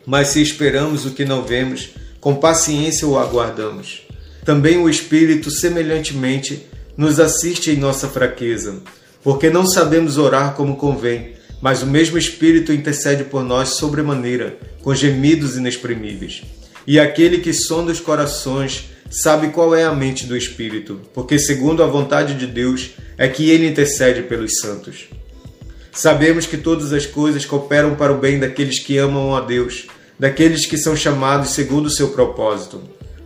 [0.05, 4.07] Mas se esperamos o que não vemos, com paciência o aguardamos.
[4.45, 8.81] Também o Espírito, semelhantemente, nos assiste em nossa fraqueza,
[9.23, 14.93] porque não sabemos orar como convém, mas o mesmo Espírito intercede por nós sobremaneira, com
[14.93, 16.43] gemidos inexprimíveis.
[16.85, 21.83] E aquele que sonda os corações sabe qual é a mente do Espírito, porque, segundo
[21.83, 25.05] a vontade de Deus, é que ele intercede pelos santos.
[25.91, 29.87] Sabemos que todas as coisas cooperam para o bem daqueles que amam a Deus,
[30.19, 32.81] daqueles que são chamados segundo o seu propósito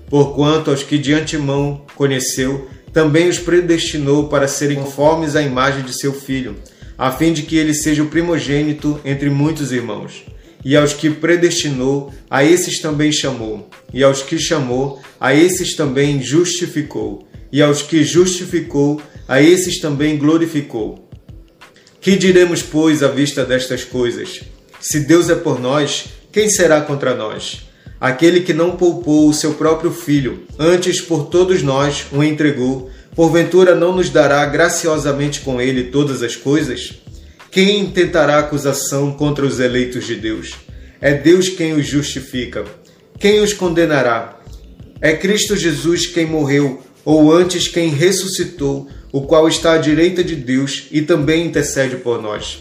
[0.10, 5.94] porquanto aos que de antemão conheceu, também os predestinou para serem conformes à imagem de
[5.94, 6.56] seu filho,
[6.98, 10.26] a fim de que ele seja o primogênito entre muitos irmãos.
[10.64, 16.22] E aos que predestinou, a esses também chamou, e aos que chamou, a esses também
[16.22, 21.08] justificou, e aos que justificou, a esses também glorificou.
[22.00, 24.42] Que diremos, pois, à vista destas coisas?
[24.80, 27.68] Se Deus é por nós, quem será contra nós?
[28.00, 33.74] Aquele que não poupou o seu próprio filho, antes por todos nós o entregou, porventura
[33.74, 36.94] não nos dará graciosamente com ele todas as coisas?
[37.58, 40.54] Quem tentará acusação contra os eleitos de Deus?
[41.02, 42.64] É Deus quem os justifica.
[43.20, 44.40] Quem os condenará?
[45.02, 50.36] É Cristo Jesus quem morreu, ou antes quem ressuscitou, o qual está à direita de
[50.36, 52.60] Deus e também intercede por nós.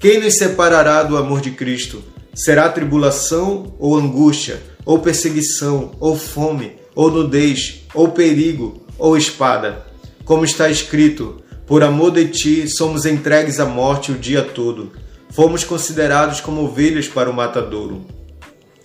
[0.00, 2.02] Quem nos separará do amor de Cristo?
[2.34, 9.86] Será tribulação ou angústia, ou perseguição, ou fome, ou nudez, ou perigo, ou espada?
[10.24, 14.92] Como está escrito: Por amor de ti somos entregues à morte o dia todo.
[15.30, 18.04] Fomos considerados como ovelhas para o matadouro.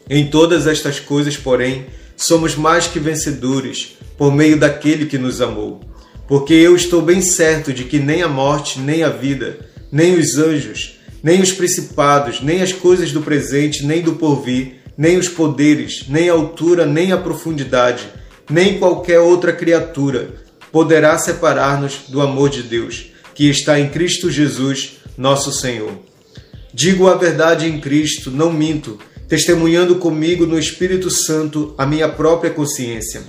[0.08, 5.82] Em todas estas coisas, porém, somos mais que vencedores por meio daquele que nos amou.
[6.28, 9.58] Porque eu estou bem certo de que nem a morte, nem a vida,
[9.92, 15.18] nem os anjos, nem os principados, nem as coisas do presente, nem do porvir, nem
[15.18, 18.08] os poderes, nem a altura, nem a profundidade,
[18.50, 20.47] nem qualquer outra criatura
[20.78, 25.92] poderá separar-nos do amor de Deus, que está em Cristo Jesus, nosso Senhor.
[26.72, 32.52] Digo a verdade em Cristo, não minto, testemunhando comigo no Espírito Santo a minha própria
[32.52, 33.24] consciência.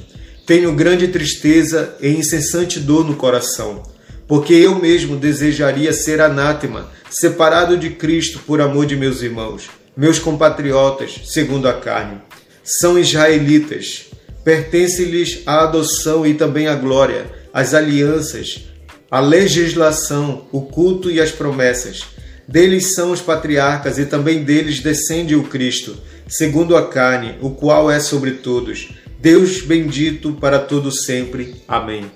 [0.44, 3.82] Tenho grande tristeza e incessante dor no coração,
[4.26, 10.18] porque eu mesmo desejaria ser anátema separado de Cristo por amor de meus irmãos, meus
[10.18, 12.20] compatriotas, segundo a carne.
[12.62, 14.07] São israelitas,
[14.48, 18.64] pertence-lhes a adoção e também a glória, as alianças,
[19.10, 22.02] a legislação, o culto e as promessas.
[22.48, 27.90] Deles são os patriarcas e também deles descende o Cristo, segundo a carne, o qual
[27.90, 28.88] é sobre todos.
[29.20, 31.56] Deus bendito para todo sempre.
[31.68, 32.10] Amém.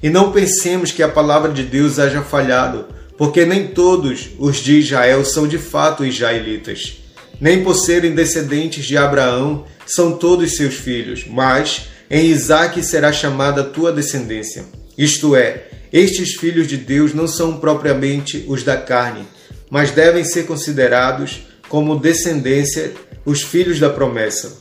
[0.00, 2.86] E não pensemos que a palavra de Deus haja falhado,
[3.18, 7.03] porque nem todos os de Israel são de fato israelitas.
[7.44, 13.62] Nem por serem descendentes de Abraão são todos seus filhos, mas em Isaque será chamada
[13.62, 14.64] tua descendência.
[14.96, 19.28] Isto é, estes filhos de Deus não são propriamente os da carne,
[19.68, 22.94] mas devem ser considerados como descendência
[23.26, 24.56] os filhos da promessa.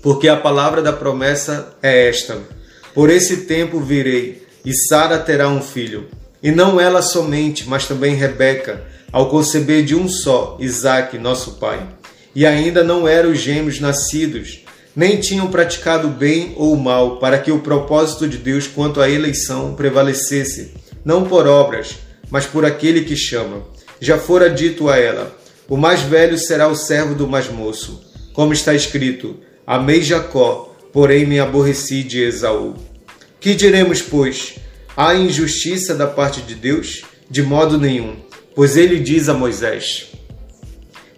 [0.00, 2.38] Porque a palavra da promessa é esta:
[2.94, 6.06] Por esse tempo virei, e Sara terá um filho.
[6.40, 11.95] E não ela somente, mas também Rebeca, ao conceber de um só, Isaque, nosso pai.
[12.36, 14.60] E ainda não eram os gêmeos nascidos,
[14.94, 19.74] nem tinham praticado bem ou mal, para que o propósito de Deus quanto à eleição
[19.74, 21.96] prevalecesse, não por obras,
[22.30, 23.62] mas por aquele que chama.
[23.98, 25.34] Já fora dito a ela:
[25.66, 28.02] O mais velho será o servo do mais moço.
[28.34, 32.74] Como está escrito: Amei Jacó, porém me aborreci de Esaú.
[33.40, 34.56] Que diremos, pois?
[34.94, 37.00] Há injustiça da parte de Deus?
[37.30, 38.16] De modo nenhum,
[38.54, 40.12] pois ele diz a Moisés: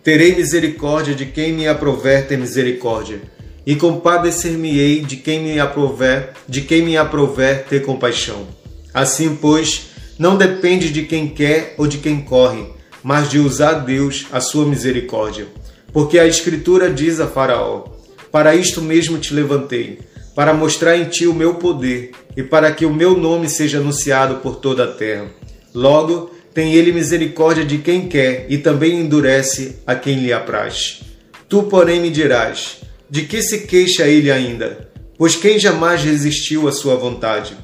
[0.08, 3.20] Terei misericórdia de quem me aprover ter misericórdia,
[3.66, 8.46] e compadecer-me-ei de quem me aprover, de quem me aprover ter compaixão.
[8.94, 12.68] Assim, pois, não depende de quem quer ou de quem corre,
[13.02, 15.46] mas de usar Deus a sua misericórdia.
[15.92, 17.84] Porque a Escritura diz a Faraó:
[18.32, 19.98] Para isto mesmo te levantei,
[20.34, 24.36] para mostrar em ti o meu poder e para que o meu nome seja anunciado
[24.36, 25.26] por toda a terra.
[25.74, 31.00] Logo, tem ele misericórdia de quem quer e também endurece a quem lhe apraz.
[31.48, 32.78] Tu, porém, me dirás:
[33.11, 34.88] de que se queixa ele ainda?
[35.16, 37.56] Pois quem jamais resistiu à sua vontade?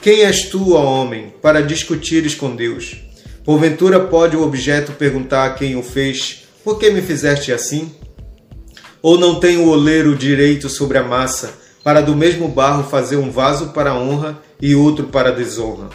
[0.00, 2.96] Quem és tu, ó homem, para discutires com Deus?
[3.44, 7.92] Porventura pode o objeto perguntar a quem o fez: Por que me fizeste assim?
[9.02, 13.30] Ou não tem o oleiro direito sobre a massa para do mesmo barro fazer um
[13.30, 15.88] vaso para honra e outro para desonra.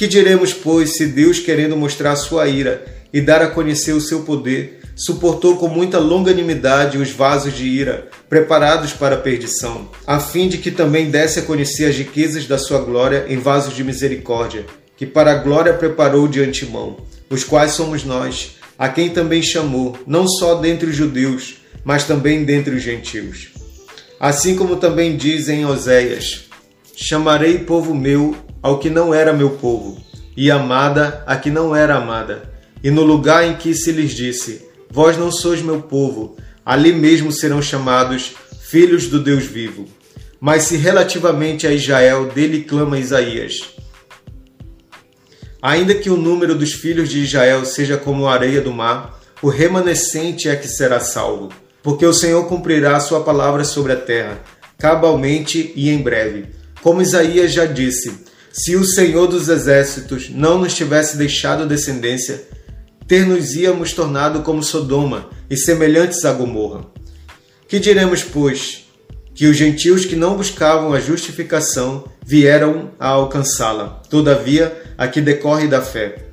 [0.00, 4.22] Que diremos, pois, se Deus, querendo mostrar sua ira e dar a conhecer o seu
[4.22, 10.48] poder, suportou com muita longanimidade os vasos de ira, preparados para a perdição, a fim
[10.48, 14.64] de que também desse a conhecer as riquezas da sua glória em vasos de misericórdia,
[14.96, 16.96] que para a glória preparou de antemão,
[17.28, 22.42] os quais somos nós, a quem também chamou, não só dentre os judeus, mas também
[22.42, 23.50] dentre os gentios.
[24.18, 26.46] Assim como também diz em Oséias:
[26.96, 30.02] Chamarei povo meu ao que não era meu povo,
[30.36, 32.50] e amada a que não era amada.
[32.82, 37.30] E no lugar em que se lhes disse: Vós não sois meu povo, ali mesmo
[37.32, 39.86] serão chamados filhos do Deus vivo.
[40.40, 43.74] Mas se relativamente a Israel, dele clama Isaías:
[45.60, 49.48] Ainda que o número dos filhos de Israel seja como a areia do mar, o
[49.48, 51.50] remanescente é que será salvo,
[51.82, 54.40] porque o Senhor cumprirá a sua palavra sobre a terra,
[54.78, 56.46] cabalmente e em breve.
[56.82, 62.42] Como Isaías já disse, se o Senhor dos exércitos não nos tivesse deixado descendência,
[63.06, 66.86] ter-nos-íamos tornado como Sodoma e semelhantes a Gomorra.
[67.68, 68.86] Que diremos, pois?
[69.34, 75.68] Que os gentios que não buscavam a justificação vieram a alcançá-la, todavia, a que decorre
[75.68, 76.26] da fé.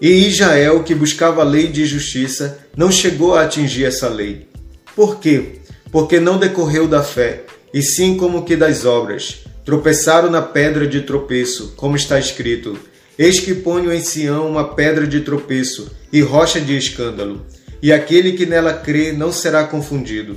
[0.00, 4.48] E Israel, que buscava a lei de justiça, não chegou a atingir essa lei.
[4.96, 5.60] Por quê?
[5.92, 9.41] Porque não decorreu da fé, e sim como que das obras.
[9.64, 12.78] Tropeçaram na pedra de tropeço, como está escrito:
[13.18, 17.46] Eis que ponho em Sião uma pedra de tropeço e rocha de escândalo,
[17.82, 20.36] e aquele que nela crê não será confundido.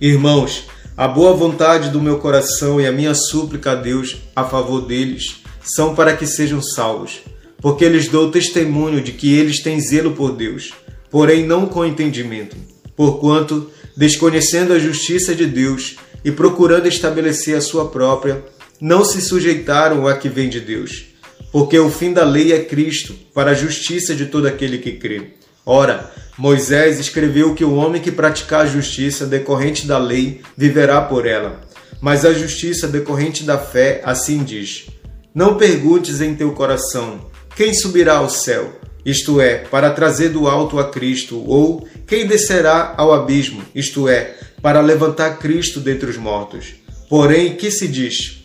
[0.00, 0.64] Irmãos,
[0.96, 5.42] a boa vontade do meu coração e a minha súplica a Deus a favor deles
[5.62, 7.22] são para que sejam salvos
[7.60, 10.72] porque lhes dou testemunho de que eles têm zelo por Deus,
[11.10, 12.56] porém não com entendimento.
[12.94, 18.44] Porquanto, desconhecendo a justiça de Deus e procurando estabelecer a sua própria,
[18.80, 21.04] não se sujeitaram a que vem de Deus.
[21.52, 25.34] Porque o fim da lei é Cristo, para a justiça de todo aquele que crê.
[25.64, 31.28] Ora, Moisés escreveu que o homem que praticar a justiça decorrente da lei viverá por
[31.28, 31.60] ela.
[32.00, 34.88] Mas a justiça decorrente da fé assim diz:
[35.32, 37.20] Não perguntes em teu coração,
[37.54, 38.80] quem subirá ao céu?
[39.04, 43.62] Isto é, para trazer do alto a Cristo, ou quem descerá ao abismo?
[43.72, 46.74] Isto é, para levantar Cristo dentre os mortos.
[47.08, 48.44] Porém, que se diz?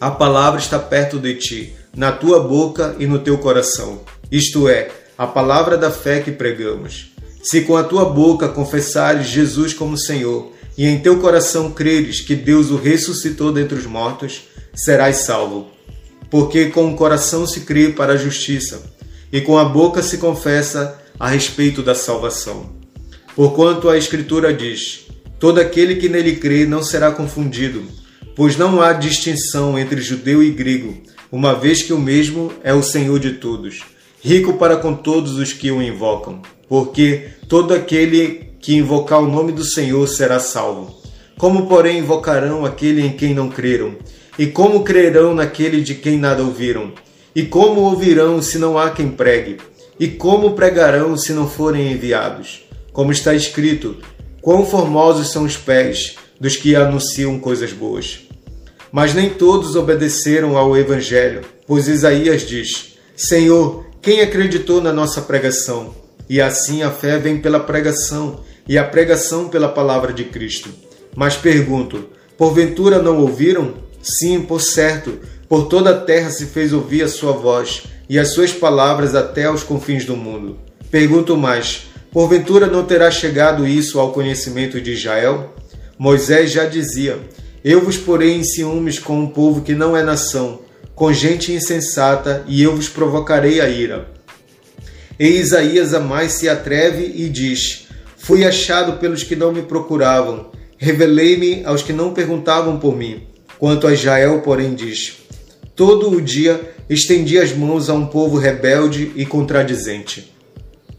[0.00, 4.00] A palavra está perto de ti, na tua boca e no teu coração.
[4.30, 7.12] Isto é, a palavra da fé que pregamos.
[7.42, 12.34] Se com a tua boca confessares Jesus como Senhor, e em teu coração creres que
[12.34, 15.74] Deus o ressuscitou dentre os mortos, serás salvo
[16.34, 18.82] porque com o coração se crê para a justiça,
[19.32, 22.72] e com a boca se confessa a respeito da salvação.
[23.36, 25.03] Porquanto a Escritura diz:
[25.44, 27.82] Todo aquele que nele crê não será confundido,
[28.34, 30.96] pois não há distinção entre judeu e grego,
[31.30, 33.82] uma vez que o mesmo é o Senhor de todos,
[34.22, 36.40] rico para com todos os que o invocam.
[36.66, 40.98] Porque todo aquele que invocar o nome do Senhor será salvo.
[41.36, 43.96] Como, porém, invocarão aquele em quem não creram?
[44.38, 46.90] E como crerão naquele de quem nada ouviram?
[47.36, 49.58] E como ouvirão se não há quem pregue?
[50.00, 52.64] E como pregarão se não forem enviados?
[52.94, 53.98] Como está escrito:
[54.44, 58.28] Quão formosos são os pés dos que anunciam coisas boas.
[58.92, 65.94] Mas nem todos obedeceram ao Evangelho, pois Isaías diz: Senhor, quem acreditou na nossa pregação?
[66.28, 70.68] E assim a fé vem pela pregação, e a pregação pela palavra de Cristo.
[71.16, 73.72] Mas pergunto: porventura não ouviram?
[74.02, 78.28] Sim, por certo, por toda a terra se fez ouvir a sua voz e as
[78.28, 80.58] suas palavras até aos confins do mundo.
[80.90, 85.52] Pergunto mais: porventura não terá chegado isso ao conhecimento de Israel?
[85.98, 87.18] Moisés já dizia:
[87.64, 90.60] Eu vos porei em ciúmes com um povo que não é nação,
[90.94, 94.08] com gente insensata, e eu vos provocarei a ira.
[95.18, 100.52] E Isaías a mais se atreve e diz: Fui achado pelos que não me procuravam,
[100.78, 103.24] revelei-me aos que não perguntavam por mim.
[103.58, 105.16] Quanto a Israel, porém, diz:
[105.74, 110.33] Todo o dia estendi as mãos a um povo rebelde e contradizente.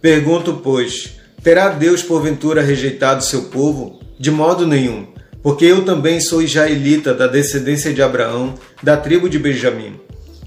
[0.06, 4.00] Pergunto, pois, terá Deus porventura rejeitado seu povo?
[4.20, 5.08] De modo nenhum,
[5.42, 8.54] porque eu também sou israelita da descendência de Abraão,
[8.84, 10.00] da tribo de Benjamim.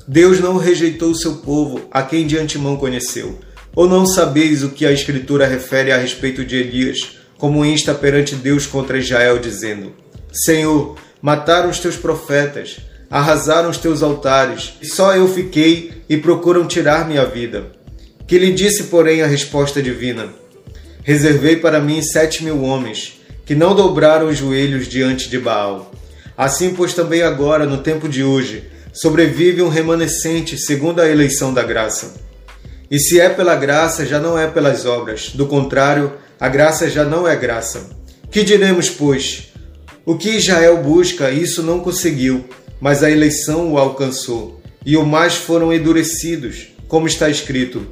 [0.07, 3.37] Deus não rejeitou seu povo, a quem de antemão conheceu.
[3.75, 8.37] Ou não sabeis o que a Escritura refere a respeito de Elias, como insta perante
[8.37, 9.93] Deus contra Israel, dizendo:
[10.31, 12.77] Senhor, mataram os teus profetas,
[13.11, 17.77] arrasaram os teus altares, e só eu fiquei e procuram tirar minha vida.
[18.29, 20.29] Que lhe disse, porém, a resposta divina:
[21.03, 25.91] Reservei para mim sete mil homens, que não dobraram os joelhos diante de Baal.
[26.37, 31.63] Assim, pois, também agora, no tempo de hoje, sobrevive um remanescente segundo a eleição da
[31.63, 32.17] graça.
[32.91, 35.31] E se é pela graça, já não é pelas obras.
[35.31, 37.89] Do contrário, a graça já não é graça.
[38.31, 39.55] Que diremos, pois?
[40.05, 42.45] O que Israel busca, isso não conseguiu,
[42.79, 47.87] mas a eleição o alcançou, e o mais foram endurecidos, como está escrito: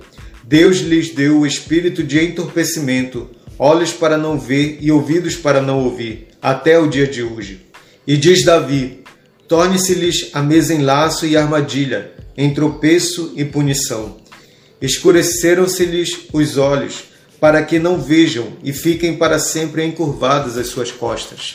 [0.49, 3.28] Deus lhes deu o espírito de entorpecimento,
[3.59, 7.66] olhos para não ver e ouvidos para não ouvir, até o dia de hoje.
[8.07, 9.03] E diz Davi:
[9.49, 14.18] Torne-se-lhes a mesa em laço e armadilha, em tropeço e punição.
[14.80, 17.07] Escureceram-se-lhes os olhos,
[17.40, 21.55] para que não vejam e fiquem para sempre encurvadas as suas costas.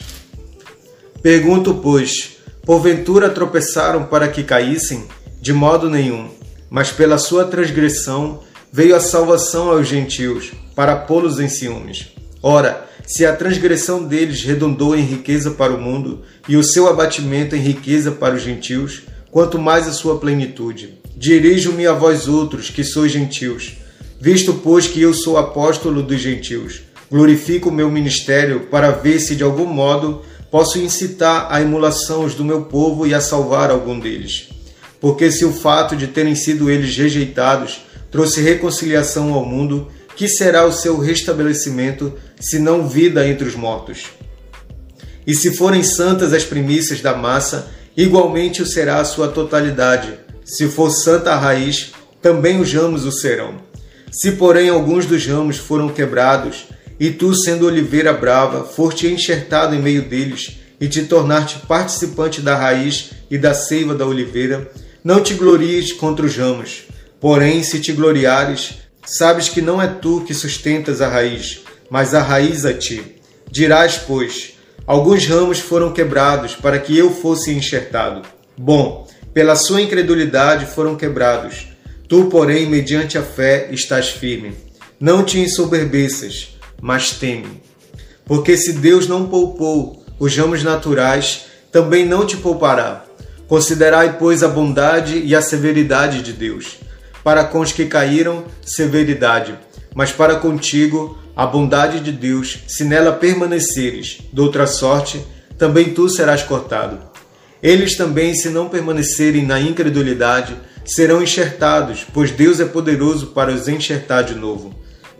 [1.23, 5.05] Pergunto, pois, porventura tropeçaram para que caíssem?
[5.39, 6.29] De modo nenhum,
[6.69, 8.41] mas pela sua transgressão
[8.71, 12.07] veio a salvação aos gentios, para pô-los em ciúmes.
[12.41, 17.55] Ora, se a transgressão deles redundou em riqueza para o mundo, e o seu abatimento
[17.55, 20.99] em riqueza para os gentios, quanto mais a sua plenitude.
[21.15, 23.73] Dirijo-me a vós outros, que sois gentios,
[24.19, 26.81] visto, pois, que eu sou apóstolo dos gentios.
[27.11, 32.35] Glorifico o meu ministério para ver se de algum modo posso incitar a emulação os
[32.35, 34.47] do meu povo e a salvar algum deles.
[34.99, 40.65] Porque se o fato de terem sido eles rejeitados trouxe reconciliação ao mundo, que será
[40.65, 44.07] o seu restabelecimento, se não vida entre os mortos?
[45.25, 50.19] E se forem santas as primícias da massa, igualmente o será a sua totalidade.
[50.43, 51.91] Se for santa a raiz,
[52.21, 53.55] também os ramos o serão.
[54.11, 56.65] Se, porém, alguns dos ramos foram quebrados,
[56.99, 62.55] e tu, sendo oliveira brava, foste enxertado em meio deles, e te tornaste participante da
[62.55, 64.69] raiz e da seiva da oliveira,
[65.03, 66.83] não te glories contra os ramos.
[67.21, 72.21] Porém, se te gloriares, sabes que não é tu que sustentas a raiz, mas a
[72.23, 73.21] raiz a ti.
[73.51, 74.53] Dirás, pois,
[74.87, 78.23] alguns ramos foram quebrados para que eu fosse enxertado.
[78.57, 81.67] Bom, pela sua incredulidade foram quebrados.
[82.09, 84.55] Tu, porém, mediante a fé, estás firme.
[84.99, 87.61] Não te ensoberbeças, mas teme.
[88.25, 93.05] Porque se Deus não poupou os ramos naturais, também não te poupará.
[93.47, 96.79] Considerai, pois, a bondade e a severidade de Deus.
[97.23, 99.57] Para com os que caíram, severidade,
[99.93, 105.25] mas para contigo, a bondade de Deus, se nela permaneceres, de outra sorte,
[105.57, 106.99] também tu serás cortado.
[107.61, 113.67] Eles também, se não permanecerem na incredulidade, serão enxertados, pois Deus é poderoso para os
[113.67, 114.73] enxertar de novo.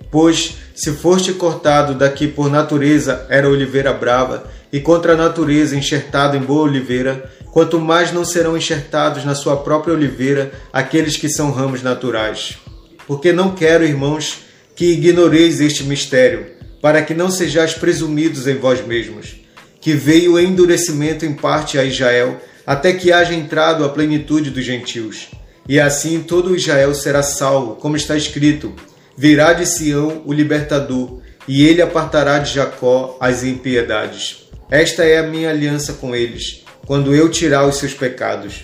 [0.10, 6.38] Pois, se foste cortado daqui por natureza era oliveira brava, e contra a natureza enxertado
[6.38, 11.52] em boa oliveira, quanto mais não serão enxertados na sua própria oliveira aqueles que são
[11.52, 12.58] ramos naturais.
[13.06, 14.40] Porque não quero, irmãos,
[14.76, 16.46] que ignoreis este mistério,
[16.82, 19.36] para que não sejais presumidos em vós mesmos,
[19.80, 24.64] que veio o endurecimento em parte a Israel, até que haja entrado a plenitude dos
[24.64, 25.28] gentios.
[25.68, 28.74] E assim todo Israel será salvo, como está escrito:
[29.18, 34.51] Virá de Sião o libertador, e ele apartará de Jacó as impiedades.
[34.72, 38.64] Esta é a minha aliança com eles, quando eu tirar os seus pecados.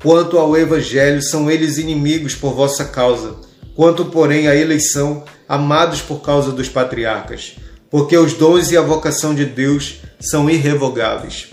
[0.00, 3.34] Quanto ao Evangelho, são eles inimigos por vossa causa.
[3.74, 7.56] Quanto, porém, à eleição, amados por causa dos patriarcas.
[7.90, 11.48] Porque os dons e a vocação de Deus são irrevogáveis.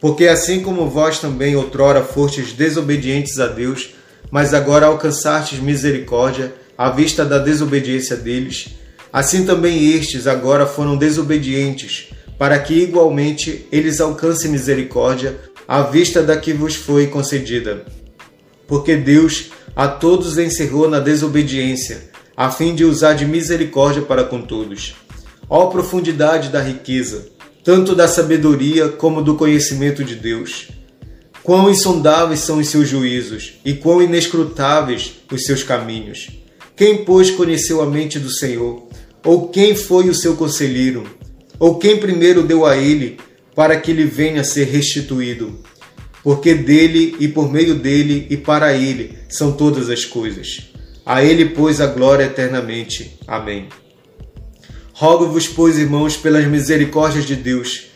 [0.00, 3.90] Porque assim como vós também outrora fostes desobedientes a Deus,
[4.32, 8.70] mas agora alcançastes misericórdia à vista da desobediência deles,
[9.12, 12.08] assim também estes agora foram desobedientes
[12.38, 17.84] para que igualmente eles alcancem misericórdia à vista da que vos foi concedida.
[18.66, 24.40] Porque Deus a todos encerrou na desobediência, a fim de usar de misericórdia para com
[24.40, 24.94] todos.
[25.50, 27.26] Ó profundidade da riqueza,
[27.64, 30.68] tanto da sabedoria como do conhecimento de Deus!
[31.42, 36.28] Quão insondáveis são os seus juízos e quão inescrutáveis os seus caminhos!
[36.76, 38.86] Quem, pois, conheceu a mente do Senhor?
[39.24, 41.17] Ou quem foi o seu conselheiro?
[41.58, 43.18] Ou quem primeiro deu a ele
[43.54, 45.58] para que lhe venha a ser restituído?
[46.22, 50.70] Porque dele e por meio dele e para ele são todas as coisas.
[51.04, 53.18] A ele, pois, a glória eternamente.
[53.26, 53.68] Amém.
[54.92, 57.86] Rogo-vos, pois, irmãos, pelas misericórdias de Deus,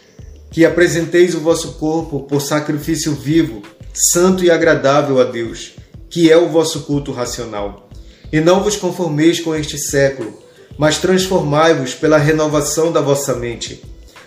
[0.50, 5.72] que apresenteis o vosso corpo por sacrifício vivo, santo e agradável a Deus,
[6.08, 7.90] que é o vosso culto racional.
[8.32, 10.41] E não vos conformeis com este século,
[10.82, 13.80] mas transformai-vos pela renovação da vossa mente,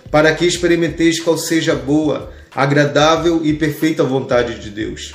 [0.09, 5.11] para que experimenteis qual seja a boa, agradável e perfeita vontade de Deus.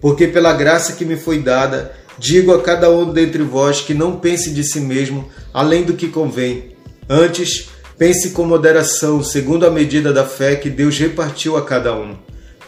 [0.00, 4.18] Porque pela graça que me foi dada, digo a cada um dentre vós que não
[4.18, 6.74] pense de si mesmo além do que convém.
[7.06, 7.68] Antes,
[7.98, 12.16] pense com moderação, segundo a medida da fé que Deus repartiu a cada um.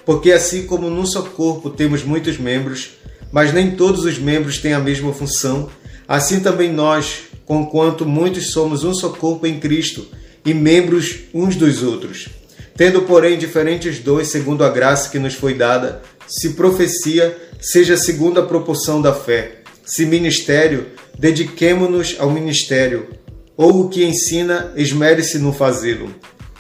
[0.05, 2.99] Porque assim como num só corpo temos muitos membros,
[3.33, 5.71] mas nem todos os membros têm a mesma função,
[6.07, 10.07] assim também nós, conquanto muitos somos um só corpo em Cristo
[10.47, 12.29] e membros uns dos outros.
[12.77, 18.39] Tendo, porém, diferentes dons segundo a graça que nos foi dada, se profecia, seja segundo
[18.39, 19.63] a proporção da fé.
[19.85, 20.87] Se ministério,
[21.19, 23.09] dediquemo-nos ao ministério.
[23.57, 26.15] Ou o que ensina, esmere-se no fazê-lo.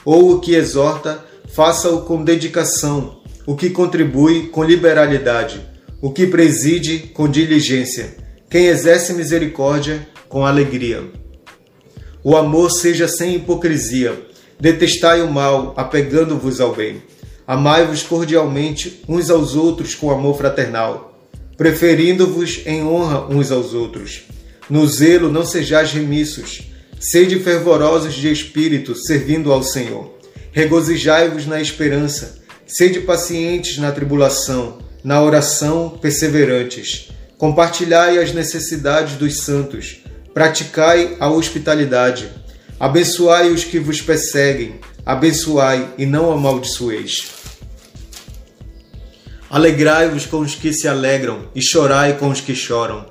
[0.04, 1.24] Ou o que exorta,
[1.54, 3.20] faça-o com dedicação.
[3.46, 5.60] O que contribui, com liberalidade.
[6.02, 8.16] O que preside, com diligência.
[8.50, 11.02] Quem exerce misericórdia, com alegria.
[12.24, 14.18] O amor seja sem hipocrisia.
[14.58, 17.02] Detestai o mal, apegando-vos ao bem.
[17.46, 21.18] Amai-vos cordialmente uns aos outros com amor fraternal,
[21.56, 24.22] preferindo-vos em honra uns aos outros.
[24.68, 26.62] No zelo não sejais remissos.
[27.00, 30.16] Sede fervorosos de espírito, servindo ao Senhor.
[30.52, 32.38] Regozijai-vos na esperança.
[32.66, 37.10] Sede pacientes na tribulação, na oração perseverantes.
[37.36, 40.02] Compartilhai as necessidades dos santos.
[40.40, 42.30] Praticai a hospitalidade.
[42.78, 44.80] Abençoai os que vos perseguem.
[45.04, 47.30] Abençoai e não amaldiçoeis.
[49.50, 53.04] Alegrai-vos com os que se alegram e chorai com os que choram.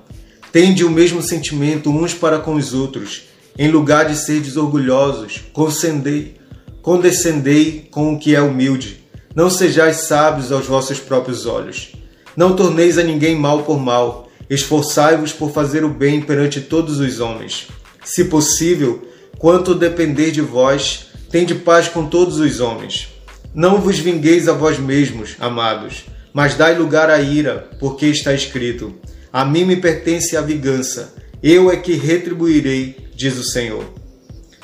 [0.52, 3.26] Tende o mesmo sentimento uns para com os outros.
[3.56, 6.36] Em lugar de serdes orgulhosos, condescendei,
[6.82, 9.06] condescendei com o que é humilde.
[9.36, 11.92] Não sejais sábios aos vossos próprios olhos.
[12.36, 14.29] Não torneis a ninguém mal por mal.
[14.50, 17.68] Esforçai-vos por fazer o bem perante todos os homens.
[18.04, 23.10] Se possível, quanto depender de vós, tende paz com todos os homens.
[23.54, 28.96] Não vos vingueis a vós mesmos, amados, mas dai lugar à ira, porque está escrito:
[29.32, 33.86] A mim me pertence a vingança, eu é que retribuirei, diz o Senhor.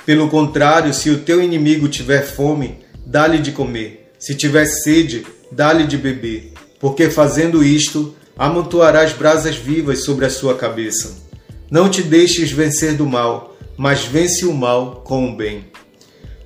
[0.05, 4.11] Pelo contrário, se o teu inimigo tiver fome, dá-lhe de comer.
[4.19, 6.53] Se tiver sede, dá-lhe de beber.
[6.79, 11.23] Porque fazendo isto, amontoarás brasas vivas sobre a sua cabeça.
[11.69, 15.65] Não te deixes vencer do mal, mas vence o mal com o bem.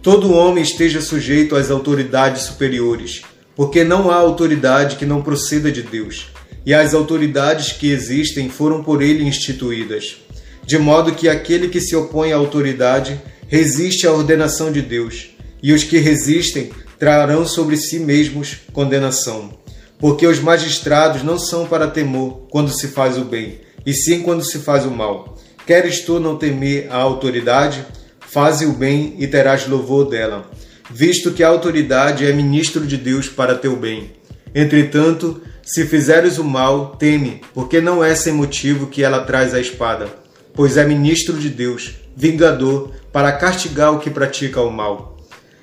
[0.02, 3.22] Todo homem esteja sujeito às autoridades superiores,
[3.56, 6.28] porque não há autoridade que não proceda de Deus
[6.66, 10.18] e as autoridades que existem foram por ele instituídas.
[10.66, 15.32] De modo que aquele que se opõe à autoridade resiste à ordenação de Deus,
[15.64, 16.70] e os que resistem
[17.00, 19.52] trarão sobre si mesmos condenação.
[20.00, 24.44] Porque os magistrados não são para temor quando se faz o bem, e sim quando
[24.44, 25.38] se faz o mal.
[25.68, 27.86] Queres tu não temer a autoridade?
[28.22, 30.50] Faze o bem e terás louvor dela,
[30.90, 34.12] visto que a autoridade é ministro de Deus para teu bem.
[34.56, 39.60] Entretanto, se fizeres o mal, teme, porque não é sem motivo que ela traz a
[39.60, 40.08] espada,
[40.54, 45.18] pois é ministro de Deus, vingador, para castigar o que pratica o mal.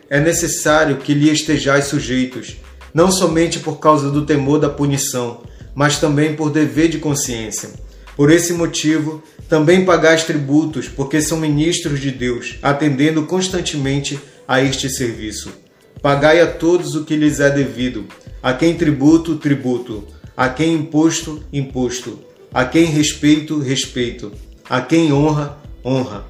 [0.09, 2.57] É necessário que lhe estejais sujeitos,
[2.97, 5.43] não somente por causa do temor da punição,
[5.75, 7.69] mas também por dever de consciência.
[8.17, 14.19] Por esse motivo, também pagais tributos, porque são ministros de Deus, atendendo constantemente
[14.49, 15.53] a este serviço.
[16.01, 18.07] Pagai a todos o que lhes é devido
[18.43, 20.05] a quem tributo, tributo.
[20.35, 22.19] A quem imposto, imposto.
[22.51, 24.33] A quem respeito, respeito.
[24.71, 26.25] A quem honra, honra.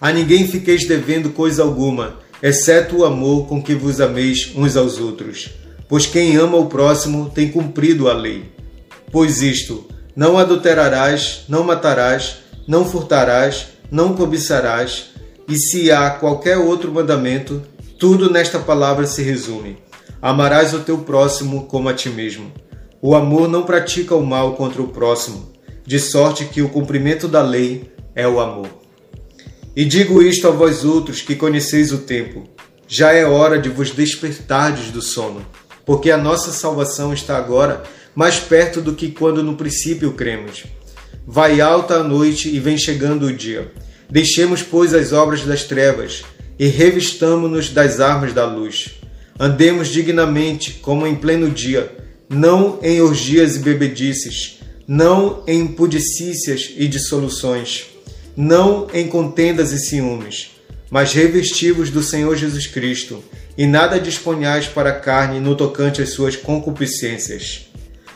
[0.00, 4.98] A ninguém fiqueis devendo coisa alguma, exceto o amor com que vos ameis uns aos
[4.98, 5.50] outros.
[5.88, 8.52] Pois quem ama o próximo tem cumprido a lei.
[9.10, 15.10] Pois isto, não adulterarás, não matarás, não furtarás, não cobiçarás,
[15.48, 17.62] e se há qualquer outro mandamento,
[17.98, 19.78] tudo nesta palavra se resume
[20.20, 22.50] Amarás o teu próximo como a ti mesmo.
[23.00, 25.52] O amor não pratica o mal contra o próximo,
[25.86, 28.77] de sorte que o cumprimento da lei é o amor.
[29.78, 32.48] E digo isto a vós outros que conheceis o tempo:
[32.88, 35.46] já é hora de vos despertardes do sono,
[35.86, 40.64] porque a nossa salvação está agora mais perto do que quando no princípio cremos.
[41.24, 43.70] Vai alta a noite e vem chegando o dia.
[44.10, 46.24] Deixemos, pois, as obras das trevas
[46.58, 48.94] e revistamo-nos das armas da luz.
[49.38, 51.88] Andemos dignamente, como em pleno dia,
[52.28, 54.58] não em orgias e bebedices,
[54.88, 57.86] não em pudicícias e dissoluções,
[58.40, 60.52] não em contendas e ciúmes,
[60.88, 63.20] mas revestivos do Senhor Jesus Cristo,
[63.56, 67.68] e nada disponhais para a carne no tocante às suas concupiscências.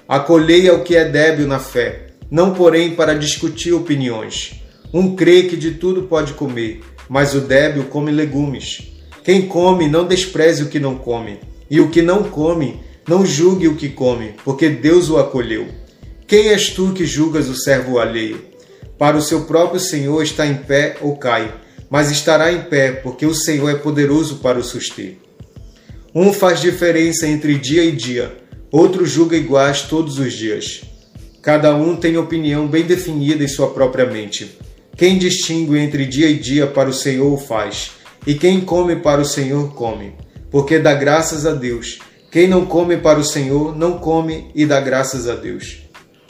[0.07, 4.63] Acolhei ao que é débil na fé, não porém para discutir opiniões.
[4.95, 8.93] Um crê que de tudo pode comer, mas o débil come legumes.
[9.25, 13.67] Quem come, não despreze o que não come, e o que não come, não julgue
[13.67, 15.67] o que come, porque Deus o acolheu.
[16.29, 18.52] Quem és tu que julgas o servo alheio?
[18.99, 21.53] Para o seu próprio Senhor está em pé ou cai,
[21.91, 25.17] mas estará em pé, porque o Senhor é poderoso para o suster.
[26.15, 28.37] Um faz diferença entre dia e dia,
[28.71, 30.83] outro julga iguais todos os dias.
[31.41, 34.59] Cada um tem opinião bem definida em sua própria mente.
[34.97, 37.93] Quem distingue entre dia e dia para o Senhor o faz
[38.27, 40.15] e quem come para o Senhor, come,
[40.51, 41.99] porque dá graças a Deus.
[42.31, 45.83] Quem não come para o Senhor, não come e dá graças a Deus.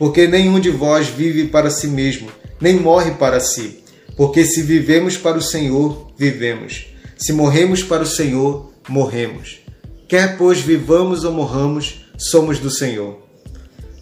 [0.02, 2.26] Porque nenhum de vós vive para si mesmo,
[2.60, 3.84] nem morre para si.
[4.16, 6.86] Porque se vivemos para o Senhor, vivemos.
[7.16, 9.60] Se morremos para o Senhor, morremos.
[10.08, 13.22] Quer, pois, vivamos ou morramos, somos do Senhor.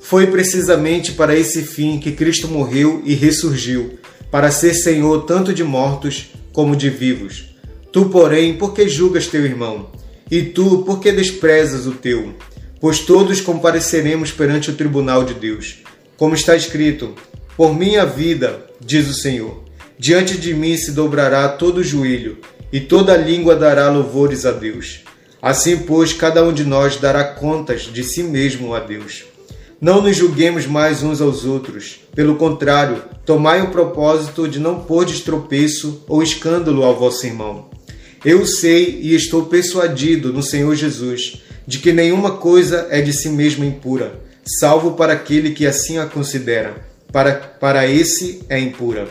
[0.01, 3.99] Foi precisamente para esse fim que Cristo morreu e ressurgiu,
[4.31, 7.55] para ser Senhor tanto de mortos como de vivos.
[7.93, 9.91] Tu, porém, por que julgas teu irmão?
[10.31, 12.33] E tu, por que desprezas o teu?
[12.81, 15.83] Pois todos compareceremos perante o tribunal de Deus.
[16.21, 17.15] Como está escrito:
[17.57, 19.65] Por minha vida, diz o Senhor,
[19.99, 22.37] diante de mim se dobrará todo joelho,
[22.71, 25.01] e toda língua dará louvores a Deus.
[25.41, 29.25] Assim, pois, cada um de nós dará contas de si mesmo a Deus.
[29.81, 32.01] Não nos julguemos mais uns aos outros.
[32.15, 37.71] Pelo contrário, tomai o propósito de não pôr de tropeço ou escândalo ao vosso irmão.
[38.23, 43.31] Eu sei e estou persuadido no Senhor Jesus de que nenhuma coisa é de si
[43.31, 46.75] mesma impura, salvo para aquele que assim a considera.
[47.13, 49.09] Para, para esse é impura.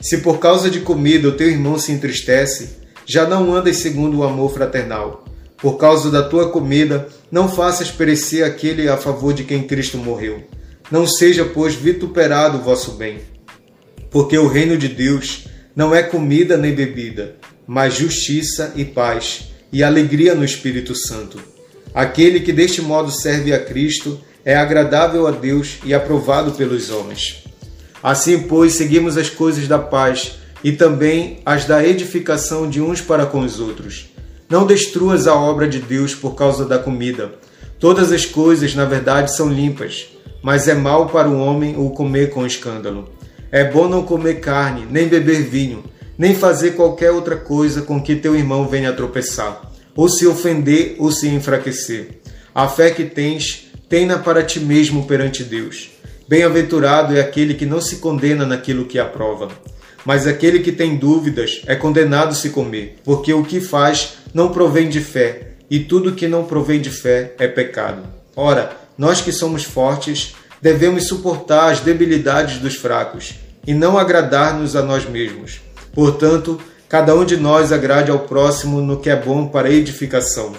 [0.00, 4.24] Se por causa de comida o teu irmão se entristece, já não andas segundo o
[4.24, 5.24] amor fraternal.
[5.56, 10.44] Por causa da tua comida, não faças perecer aquele a favor de quem Cristo morreu.
[10.90, 13.18] Não seja, pois, vituperado o vosso bem.
[14.10, 19.82] Porque o reino de Deus não é comida nem bebida, mas justiça e paz e
[19.82, 21.38] alegria no Espírito Santo.
[21.94, 27.44] Aquele que deste modo serve a Cristo é agradável a Deus e aprovado pelos homens.
[28.02, 33.26] Assim, pois, seguimos as coisas da paz e também as da edificação de uns para
[33.26, 34.08] com os outros
[34.48, 37.32] não destruas a obra de Deus por causa da comida.
[37.78, 40.08] Todas as coisas, na verdade, são limpas,
[40.42, 43.10] mas é mal para o homem o comer com escândalo.
[43.52, 45.84] É bom não comer carne, nem beber vinho,
[46.16, 51.12] nem fazer qualquer outra coisa com que teu irmão venha tropeçar, ou se ofender ou
[51.12, 52.20] se enfraquecer.
[52.54, 55.90] A fé que tens, tenha para ti mesmo perante Deus.
[56.28, 59.48] Bem-aventurado é aquele que não se condena naquilo que aprova.
[60.04, 64.88] Mas aquele que tem dúvidas é condenado se comer, porque o que faz não provém
[64.88, 68.02] de fé, e tudo que não provém de fé é pecado.
[68.36, 73.34] Ora, nós que somos fortes, devemos suportar as debilidades dos fracos
[73.66, 75.60] e não agradar-nos a nós mesmos.
[75.92, 80.52] Portanto, cada um de nós agrade ao próximo no que é bom para edificação.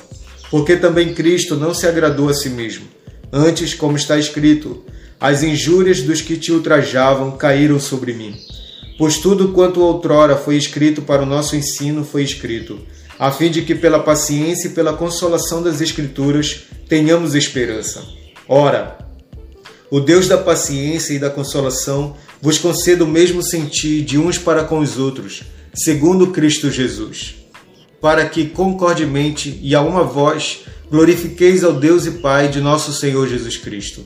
[0.52, 2.86] Porque também Cristo não se agradou a si mesmo.
[3.32, 4.84] Antes, como está escrito,
[5.20, 8.36] as injúrias dos que te ultrajavam caíram sobre mim.
[8.98, 12.80] Pois tudo quanto outrora foi escrito para o nosso ensino foi escrito,
[13.20, 18.04] a fim de que pela paciência e pela consolação das Escrituras tenhamos esperança.
[18.48, 18.98] Ora,
[19.92, 24.64] o Deus da paciência e da consolação vos conceda o mesmo sentir de uns para
[24.64, 27.36] com os outros, segundo Cristo Jesus,
[28.02, 33.28] para que concordemente e a uma voz glorifiqueis ao Deus e Pai de nosso Senhor
[33.28, 34.06] Jesus Cristo.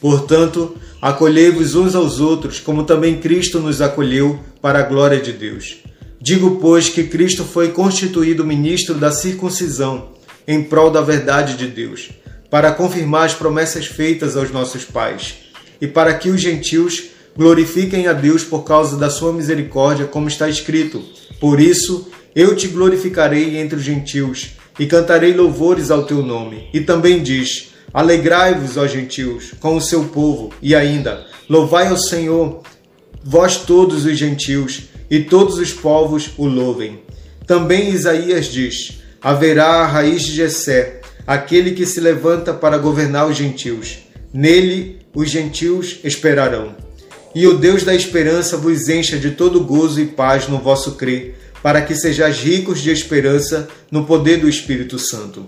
[0.00, 5.78] Portanto, Acolhei-vos uns aos outros, como também Cristo nos acolheu para a glória de Deus.
[6.20, 10.12] Digo, pois, que Cristo foi constituído ministro da circuncisão,
[10.46, 12.10] em prol da verdade de Deus,
[12.48, 15.38] para confirmar as promessas feitas aos nossos pais,
[15.80, 17.02] e para que os gentios
[17.36, 21.02] glorifiquem a Deus por causa da sua misericórdia, como está escrito:
[21.40, 26.68] Por isso eu te glorificarei entre os gentios, e cantarei louvores ao teu nome.
[26.72, 32.62] E também diz: Alegrai-vos, ó gentios, com o seu povo, e ainda, louvai ao Senhor,
[33.22, 37.00] vós todos os gentios, e todos os povos o louvem.
[37.46, 43.36] Também Isaías diz: Haverá a raiz de Jessé, aquele que se levanta para governar os
[43.36, 43.98] gentios.
[44.32, 46.74] Nele os gentios esperarão.
[47.34, 51.38] E o Deus da esperança vos encha de todo gozo e paz no vosso crer,
[51.62, 55.46] para que sejais ricos de esperança no poder do Espírito Santo.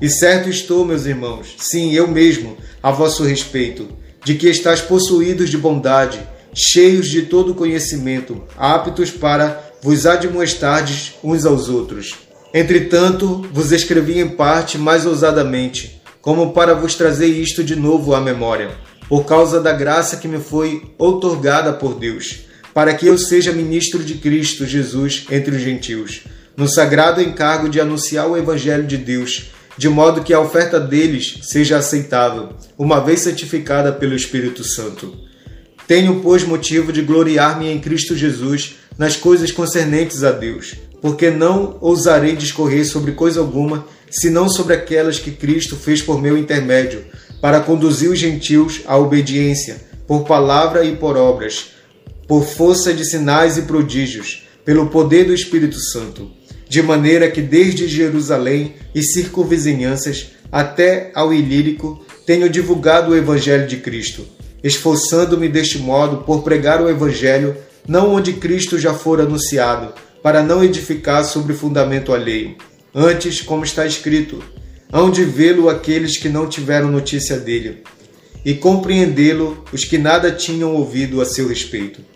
[0.00, 3.86] E certo estou, meus irmãos, sim, eu mesmo, a vosso respeito,
[4.24, 6.20] de que estáis possuídos de bondade,
[6.54, 12.14] cheios de todo conhecimento, aptos para vos admoestardes uns aos outros.
[12.52, 18.20] Entretanto, vos escrevi em parte mais ousadamente, como para vos trazer isto de novo à
[18.20, 18.70] memória,
[19.08, 24.02] por causa da graça que me foi outorgada por Deus, para que eu seja ministro
[24.02, 26.22] de Cristo Jesus entre os gentios,
[26.56, 29.50] no sagrado encargo de anunciar o Evangelho de Deus
[29.80, 35.16] de modo que a oferta deles seja aceitável, uma vez santificada pelo Espírito Santo.
[35.86, 41.78] Tenho, pois, motivo de gloriar-me em Cristo Jesus nas coisas concernentes a Deus, porque não
[41.80, 47.06] ousarei discorrer sobre coisa alguma, senão sobre aquelas que Cristo fez por meu intermédio,
[47.40, 51.69] para conduzir os gentios à obediência, por palavra e por obras,
[52.30, 56.30] por força de sinais e prodígios, pelo poder do Espírito Santo
[56.68, 63.78] de maneira que desde Jerusalém e circunvizinhanças até ao Ilírico tenho divulgado o Evangelho de
[63.78, 64.24] Cristo,
[64.62, 67.56] esforçando-me deste modo por pregar o Evangelho
[67.88, 72.54] não onde Cristo já for anunciado, para não edificar sobre fundamento alheio.
[72.94, 74.40] Antes, como está escrito,
[74.92, 77.82] hão de vê-lo aqueles que não tiveram notícia dele,
[78.44, 82.09] e compreendê-lo os que nada tinham ouvido a seu respeito.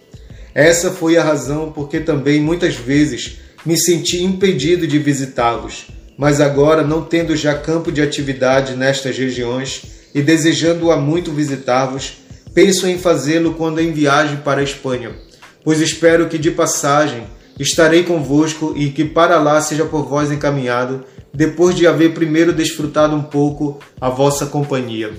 [0.55, 5.87] Essa foi a razão porque também muitas vezes me senti impedido de visitá-los,
[6.17, 9.83] mas agora, não tendo já campo de atividade nestas regiões
[10.15, 12.25] e desejando há muito visitar-vos,
[12.55, 15.11] Penso em fazê-lo quando em viagem para a Espanha,
[15.65, 17.27] pois espero que de passagem
[17.59, 21.03] estarei convosco e que para lá seja por vós encaminhado,
[21.35, 25.13] depois de haver primeiro desfrutado um pouco a vossa companhia.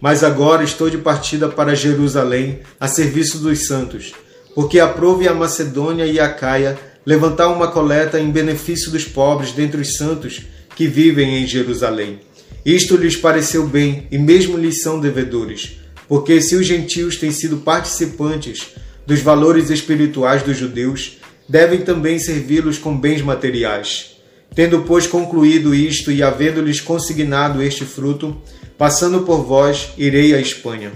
[0.00, 4.12] Mas agora estou de partida para Jerusalém, a serviço dos santos,
[4.58, 9.80] porque aprove a Macedônia e a Caia levantar uma coleta em benefício dos pobres dentre
[9.80, 10.42] os santos
[10.74, 12.18] que vivem em Jerusalém.
[12.66, 15.78] Isto lhes pareceu bem e mesmo lhes são devedores
[16.08, 18.70] porque se os gentios têm sido participantes
[19.06, 24.16] dos valores espirituais dos judeus, devem também servi-los com bens materiais.
[24.56, 28.36] Tendo, pois, concluído isto e havendo-lhes consignado este fruto,
[28.76, 30.90] passando por vós, irei à Espanha.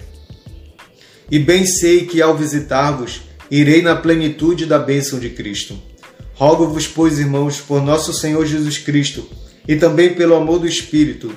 [1.31, 3.23] E bem sei que, ao visitar-vos,
[3.55, 5.79] irei na plenitude da bênção de Cristo.
[6.33, 9.29] Rogo-vos, pois, irmãos, por nosso Senhor Jesus Cristo,
[9.69, 11.31] e também pelo amor do Espírito,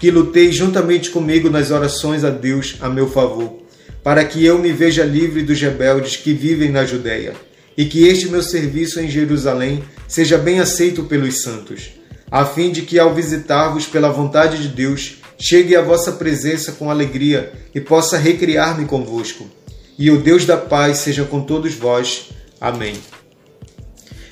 [0.00, 3.58] que lutei juntamente comigo nas orações a Deus a meu favor,
[4.02, 7.34] para que eu me veja livre dos rebeldes que vivem na Judéia,
[7.76, 11.90] e que este meu serviço em Jerusalém seja bem aceito pelos santos,
[12.30, 16.90] a fim de que ao visitar-vos pela vontade de Deus, chegue à vossa presença com
[16.90, 19.57] alegria e possa recriar-me convosco.
[19.98, 22.30] E o Deus da paz seja com todos vós.
[22.60, 22.94] Amém.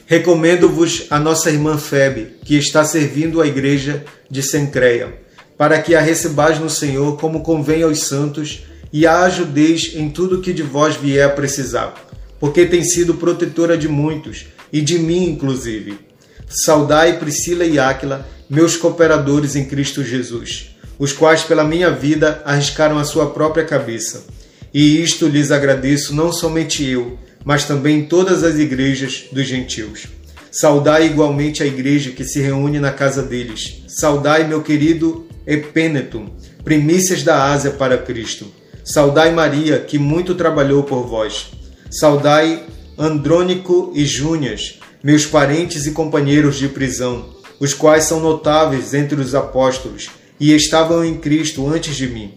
[0.07, 6.01] Recomendo-vos a nossa irmã Febe, que está servindo a igreja de Sencreia para que a
[6.01, 10.97] recebais no Senhor como convém aos santos e a ajudeis em tudo que de vós
[10.97, 11.95] vier a precisar,
[12.39, 15.99] porque tem sido protetora de muitos e de mim inclusive.
[16.47, 22.99] Saudai Priscila e Áquila, meus cooperadores em Cristo Jesus, os quais pela minha vida arriscaram
[22.99, 24.25] a sua própria cabeça.
[24.73, 30.07] E isto lhes agradeço não somente eu, mas também todas as igrejas dos gentios.
[30.51, 33.83] Saudai igualmente a igreja que se reúne na casa deles.
[33.89, 36.31] Saudai meu querido Epêneto,
[36.65, 38.47] primícias da Ásia para Cristo.
[38.83, 41.51] Saudai Maria, que muito trabalhou por vós.
[41.91, 42.65] Saudai
[42.99, 49.35] Andrônico e Júnias, meus parentes e companheiros de prisão, os quais são notáveis entre os
[49.35, 50.09] apóstolos
[50.41, 52.35] e estavam em Cristo antes de mim.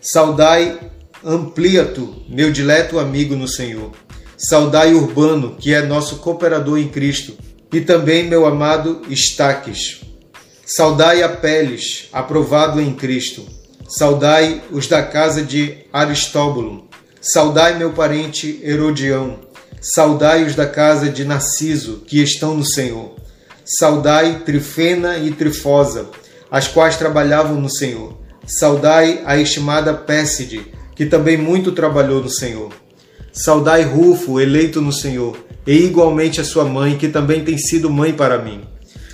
[0.00, 0.78] Saudai
[1.24, 3.90] Ampliato, meu dileto amigo no Senhor.
[4.36, 7.36] Saudai Urbano, que é nosso cooperador em Cristo,
[7.72, 10.02] e também meu amado Estaques.
[10.64, 13.44] Saudai Apeles, aprovado em Cristo.
[13.88, 16.88] Saudai os da casa de Aristóbulo.
[17.20, 19.40] Saudai meu parente Herodião.
[19.80, 23.16] Saudai os da casa de Narciso, que estão no Senhor.
[23.64, 26.10] Saudai Trifena e Trifosa,
[26.48, 28.16] as quais trabalhavam no Senhor.
[28.46, 32.72] Saudai a estimada Pésside, que também muito trabalhou no Senhor.
[33.32, 38.12] Saudai Rufo, eleito no Senhor, e igualmente a sua mãe, que também tem sido mãe
[38.12, 38.62] para mim.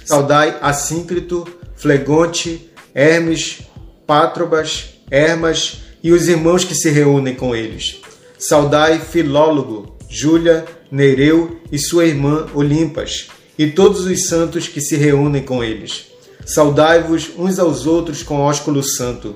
[0.03, 3.59] Saudai Assíncrito, Flegonte, Hermes,
[4.07, 8.01] Pátrobas, Hermas e os irmãos que se reúnem com eles.
[8.39, 13.29] Saudai Filólogo, Júlia, Nereu e sua irmã Olimpas,
[13.59, 16.07] e todos os santos que se reúnem com eles.
[16.47, 19.35] Saudai-vos uns aos outros com ósculo santo.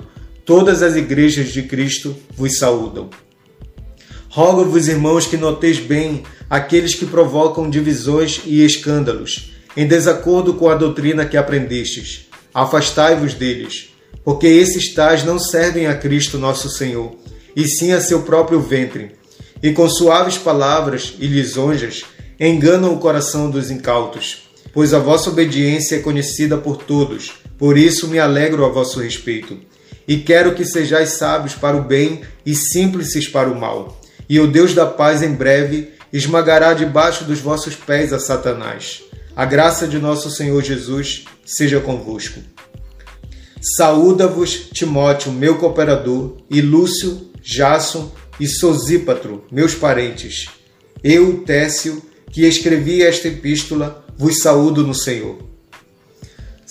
[0.49, 3.11] Todas as igrejas de Cristo vos saúdam.
[4.31, 10.75] Rogo-vos, irmãos, que noteis bem aqueles que provocam divisões e escândalos em desacordo com a
[10.75, 12.31] doutrina que aprendestes.
[12.55, 13.91] Afastai-vos deles,
[14.25, 17.15] porque esses tais não servem a Cristo nosso Senhor,
[17.55, 19.17] e sim a seu próprio ventre,
[19.63, 22.05] e com suaves palavras e lisonjas
[22.41, 24.49] enganam o coração dos incautos.
[24.73, 29.68] Pois a vossa obediência é conhecida por todos, por isso me alegro a vosso respeito.
[30.09, 34.01] E quero que sejais sábios para o bem e simples para o mal.
[34.27, 39.03] E o Deus da paz em breve esmagará debaixo dos vossos pés a Satanás.
[39.37, 42.41] A graça de nosso Senhor Jesus seja convosco.
[43.77, 50.49] Saúda-vos Timóteo, meu cooperador, e Lúcio, Jason e Sosípatro, meus parentes.
[51.05, 52.03] Eu, Técio,
[52.33, 55.39] que escrevi esta epístola, vos saúdo no Senhor.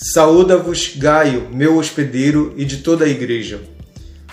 [0.00, 3.60] Saúda-vos Gaio, meu hospedeiro, e de toda a igreja.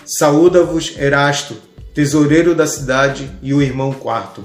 [0.04, 1.56] Saúda-vos Erasto,
[1.92, 4.44] tesoureiro da cidade, e o irmão quarto.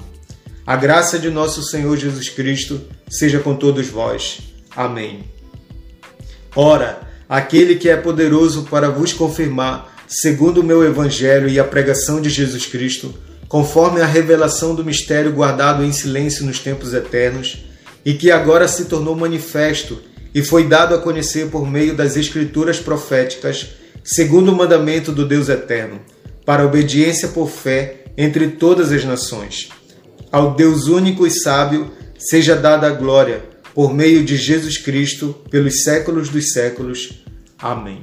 [0.66, 4.40] A graça de nosso Senhor Jesus Cristo seja com todos vós.
[4.74, 5.22] Amém.
[6.56, 12.20] Ora, aquele que é poderoso para vos confirmar, segundo o meu evangelho e a pregação
[12.20, 13.14] de Jesus Cristo,
[13.46, 17.64] conforme a revelação do mistério guardado em silêncio nos tempos eternos,
[18.04, 22.78] e que agora se tornou manifesto e foi dado a conhecer por meio das escrituras
[22.80, 23.70] proféticas,
[24.02, 26.00] segundo o mandamento do Deus eterno,
[26.44, 29.70] para obediência por fé entre todas as nações
[30.32, 35.82] ao Deus único e sábio seja dada a glória por meio de Jesus Cristo pelos
[35.82, 37.22] séculos dos séculos.
[37.58, 38.02] Amém.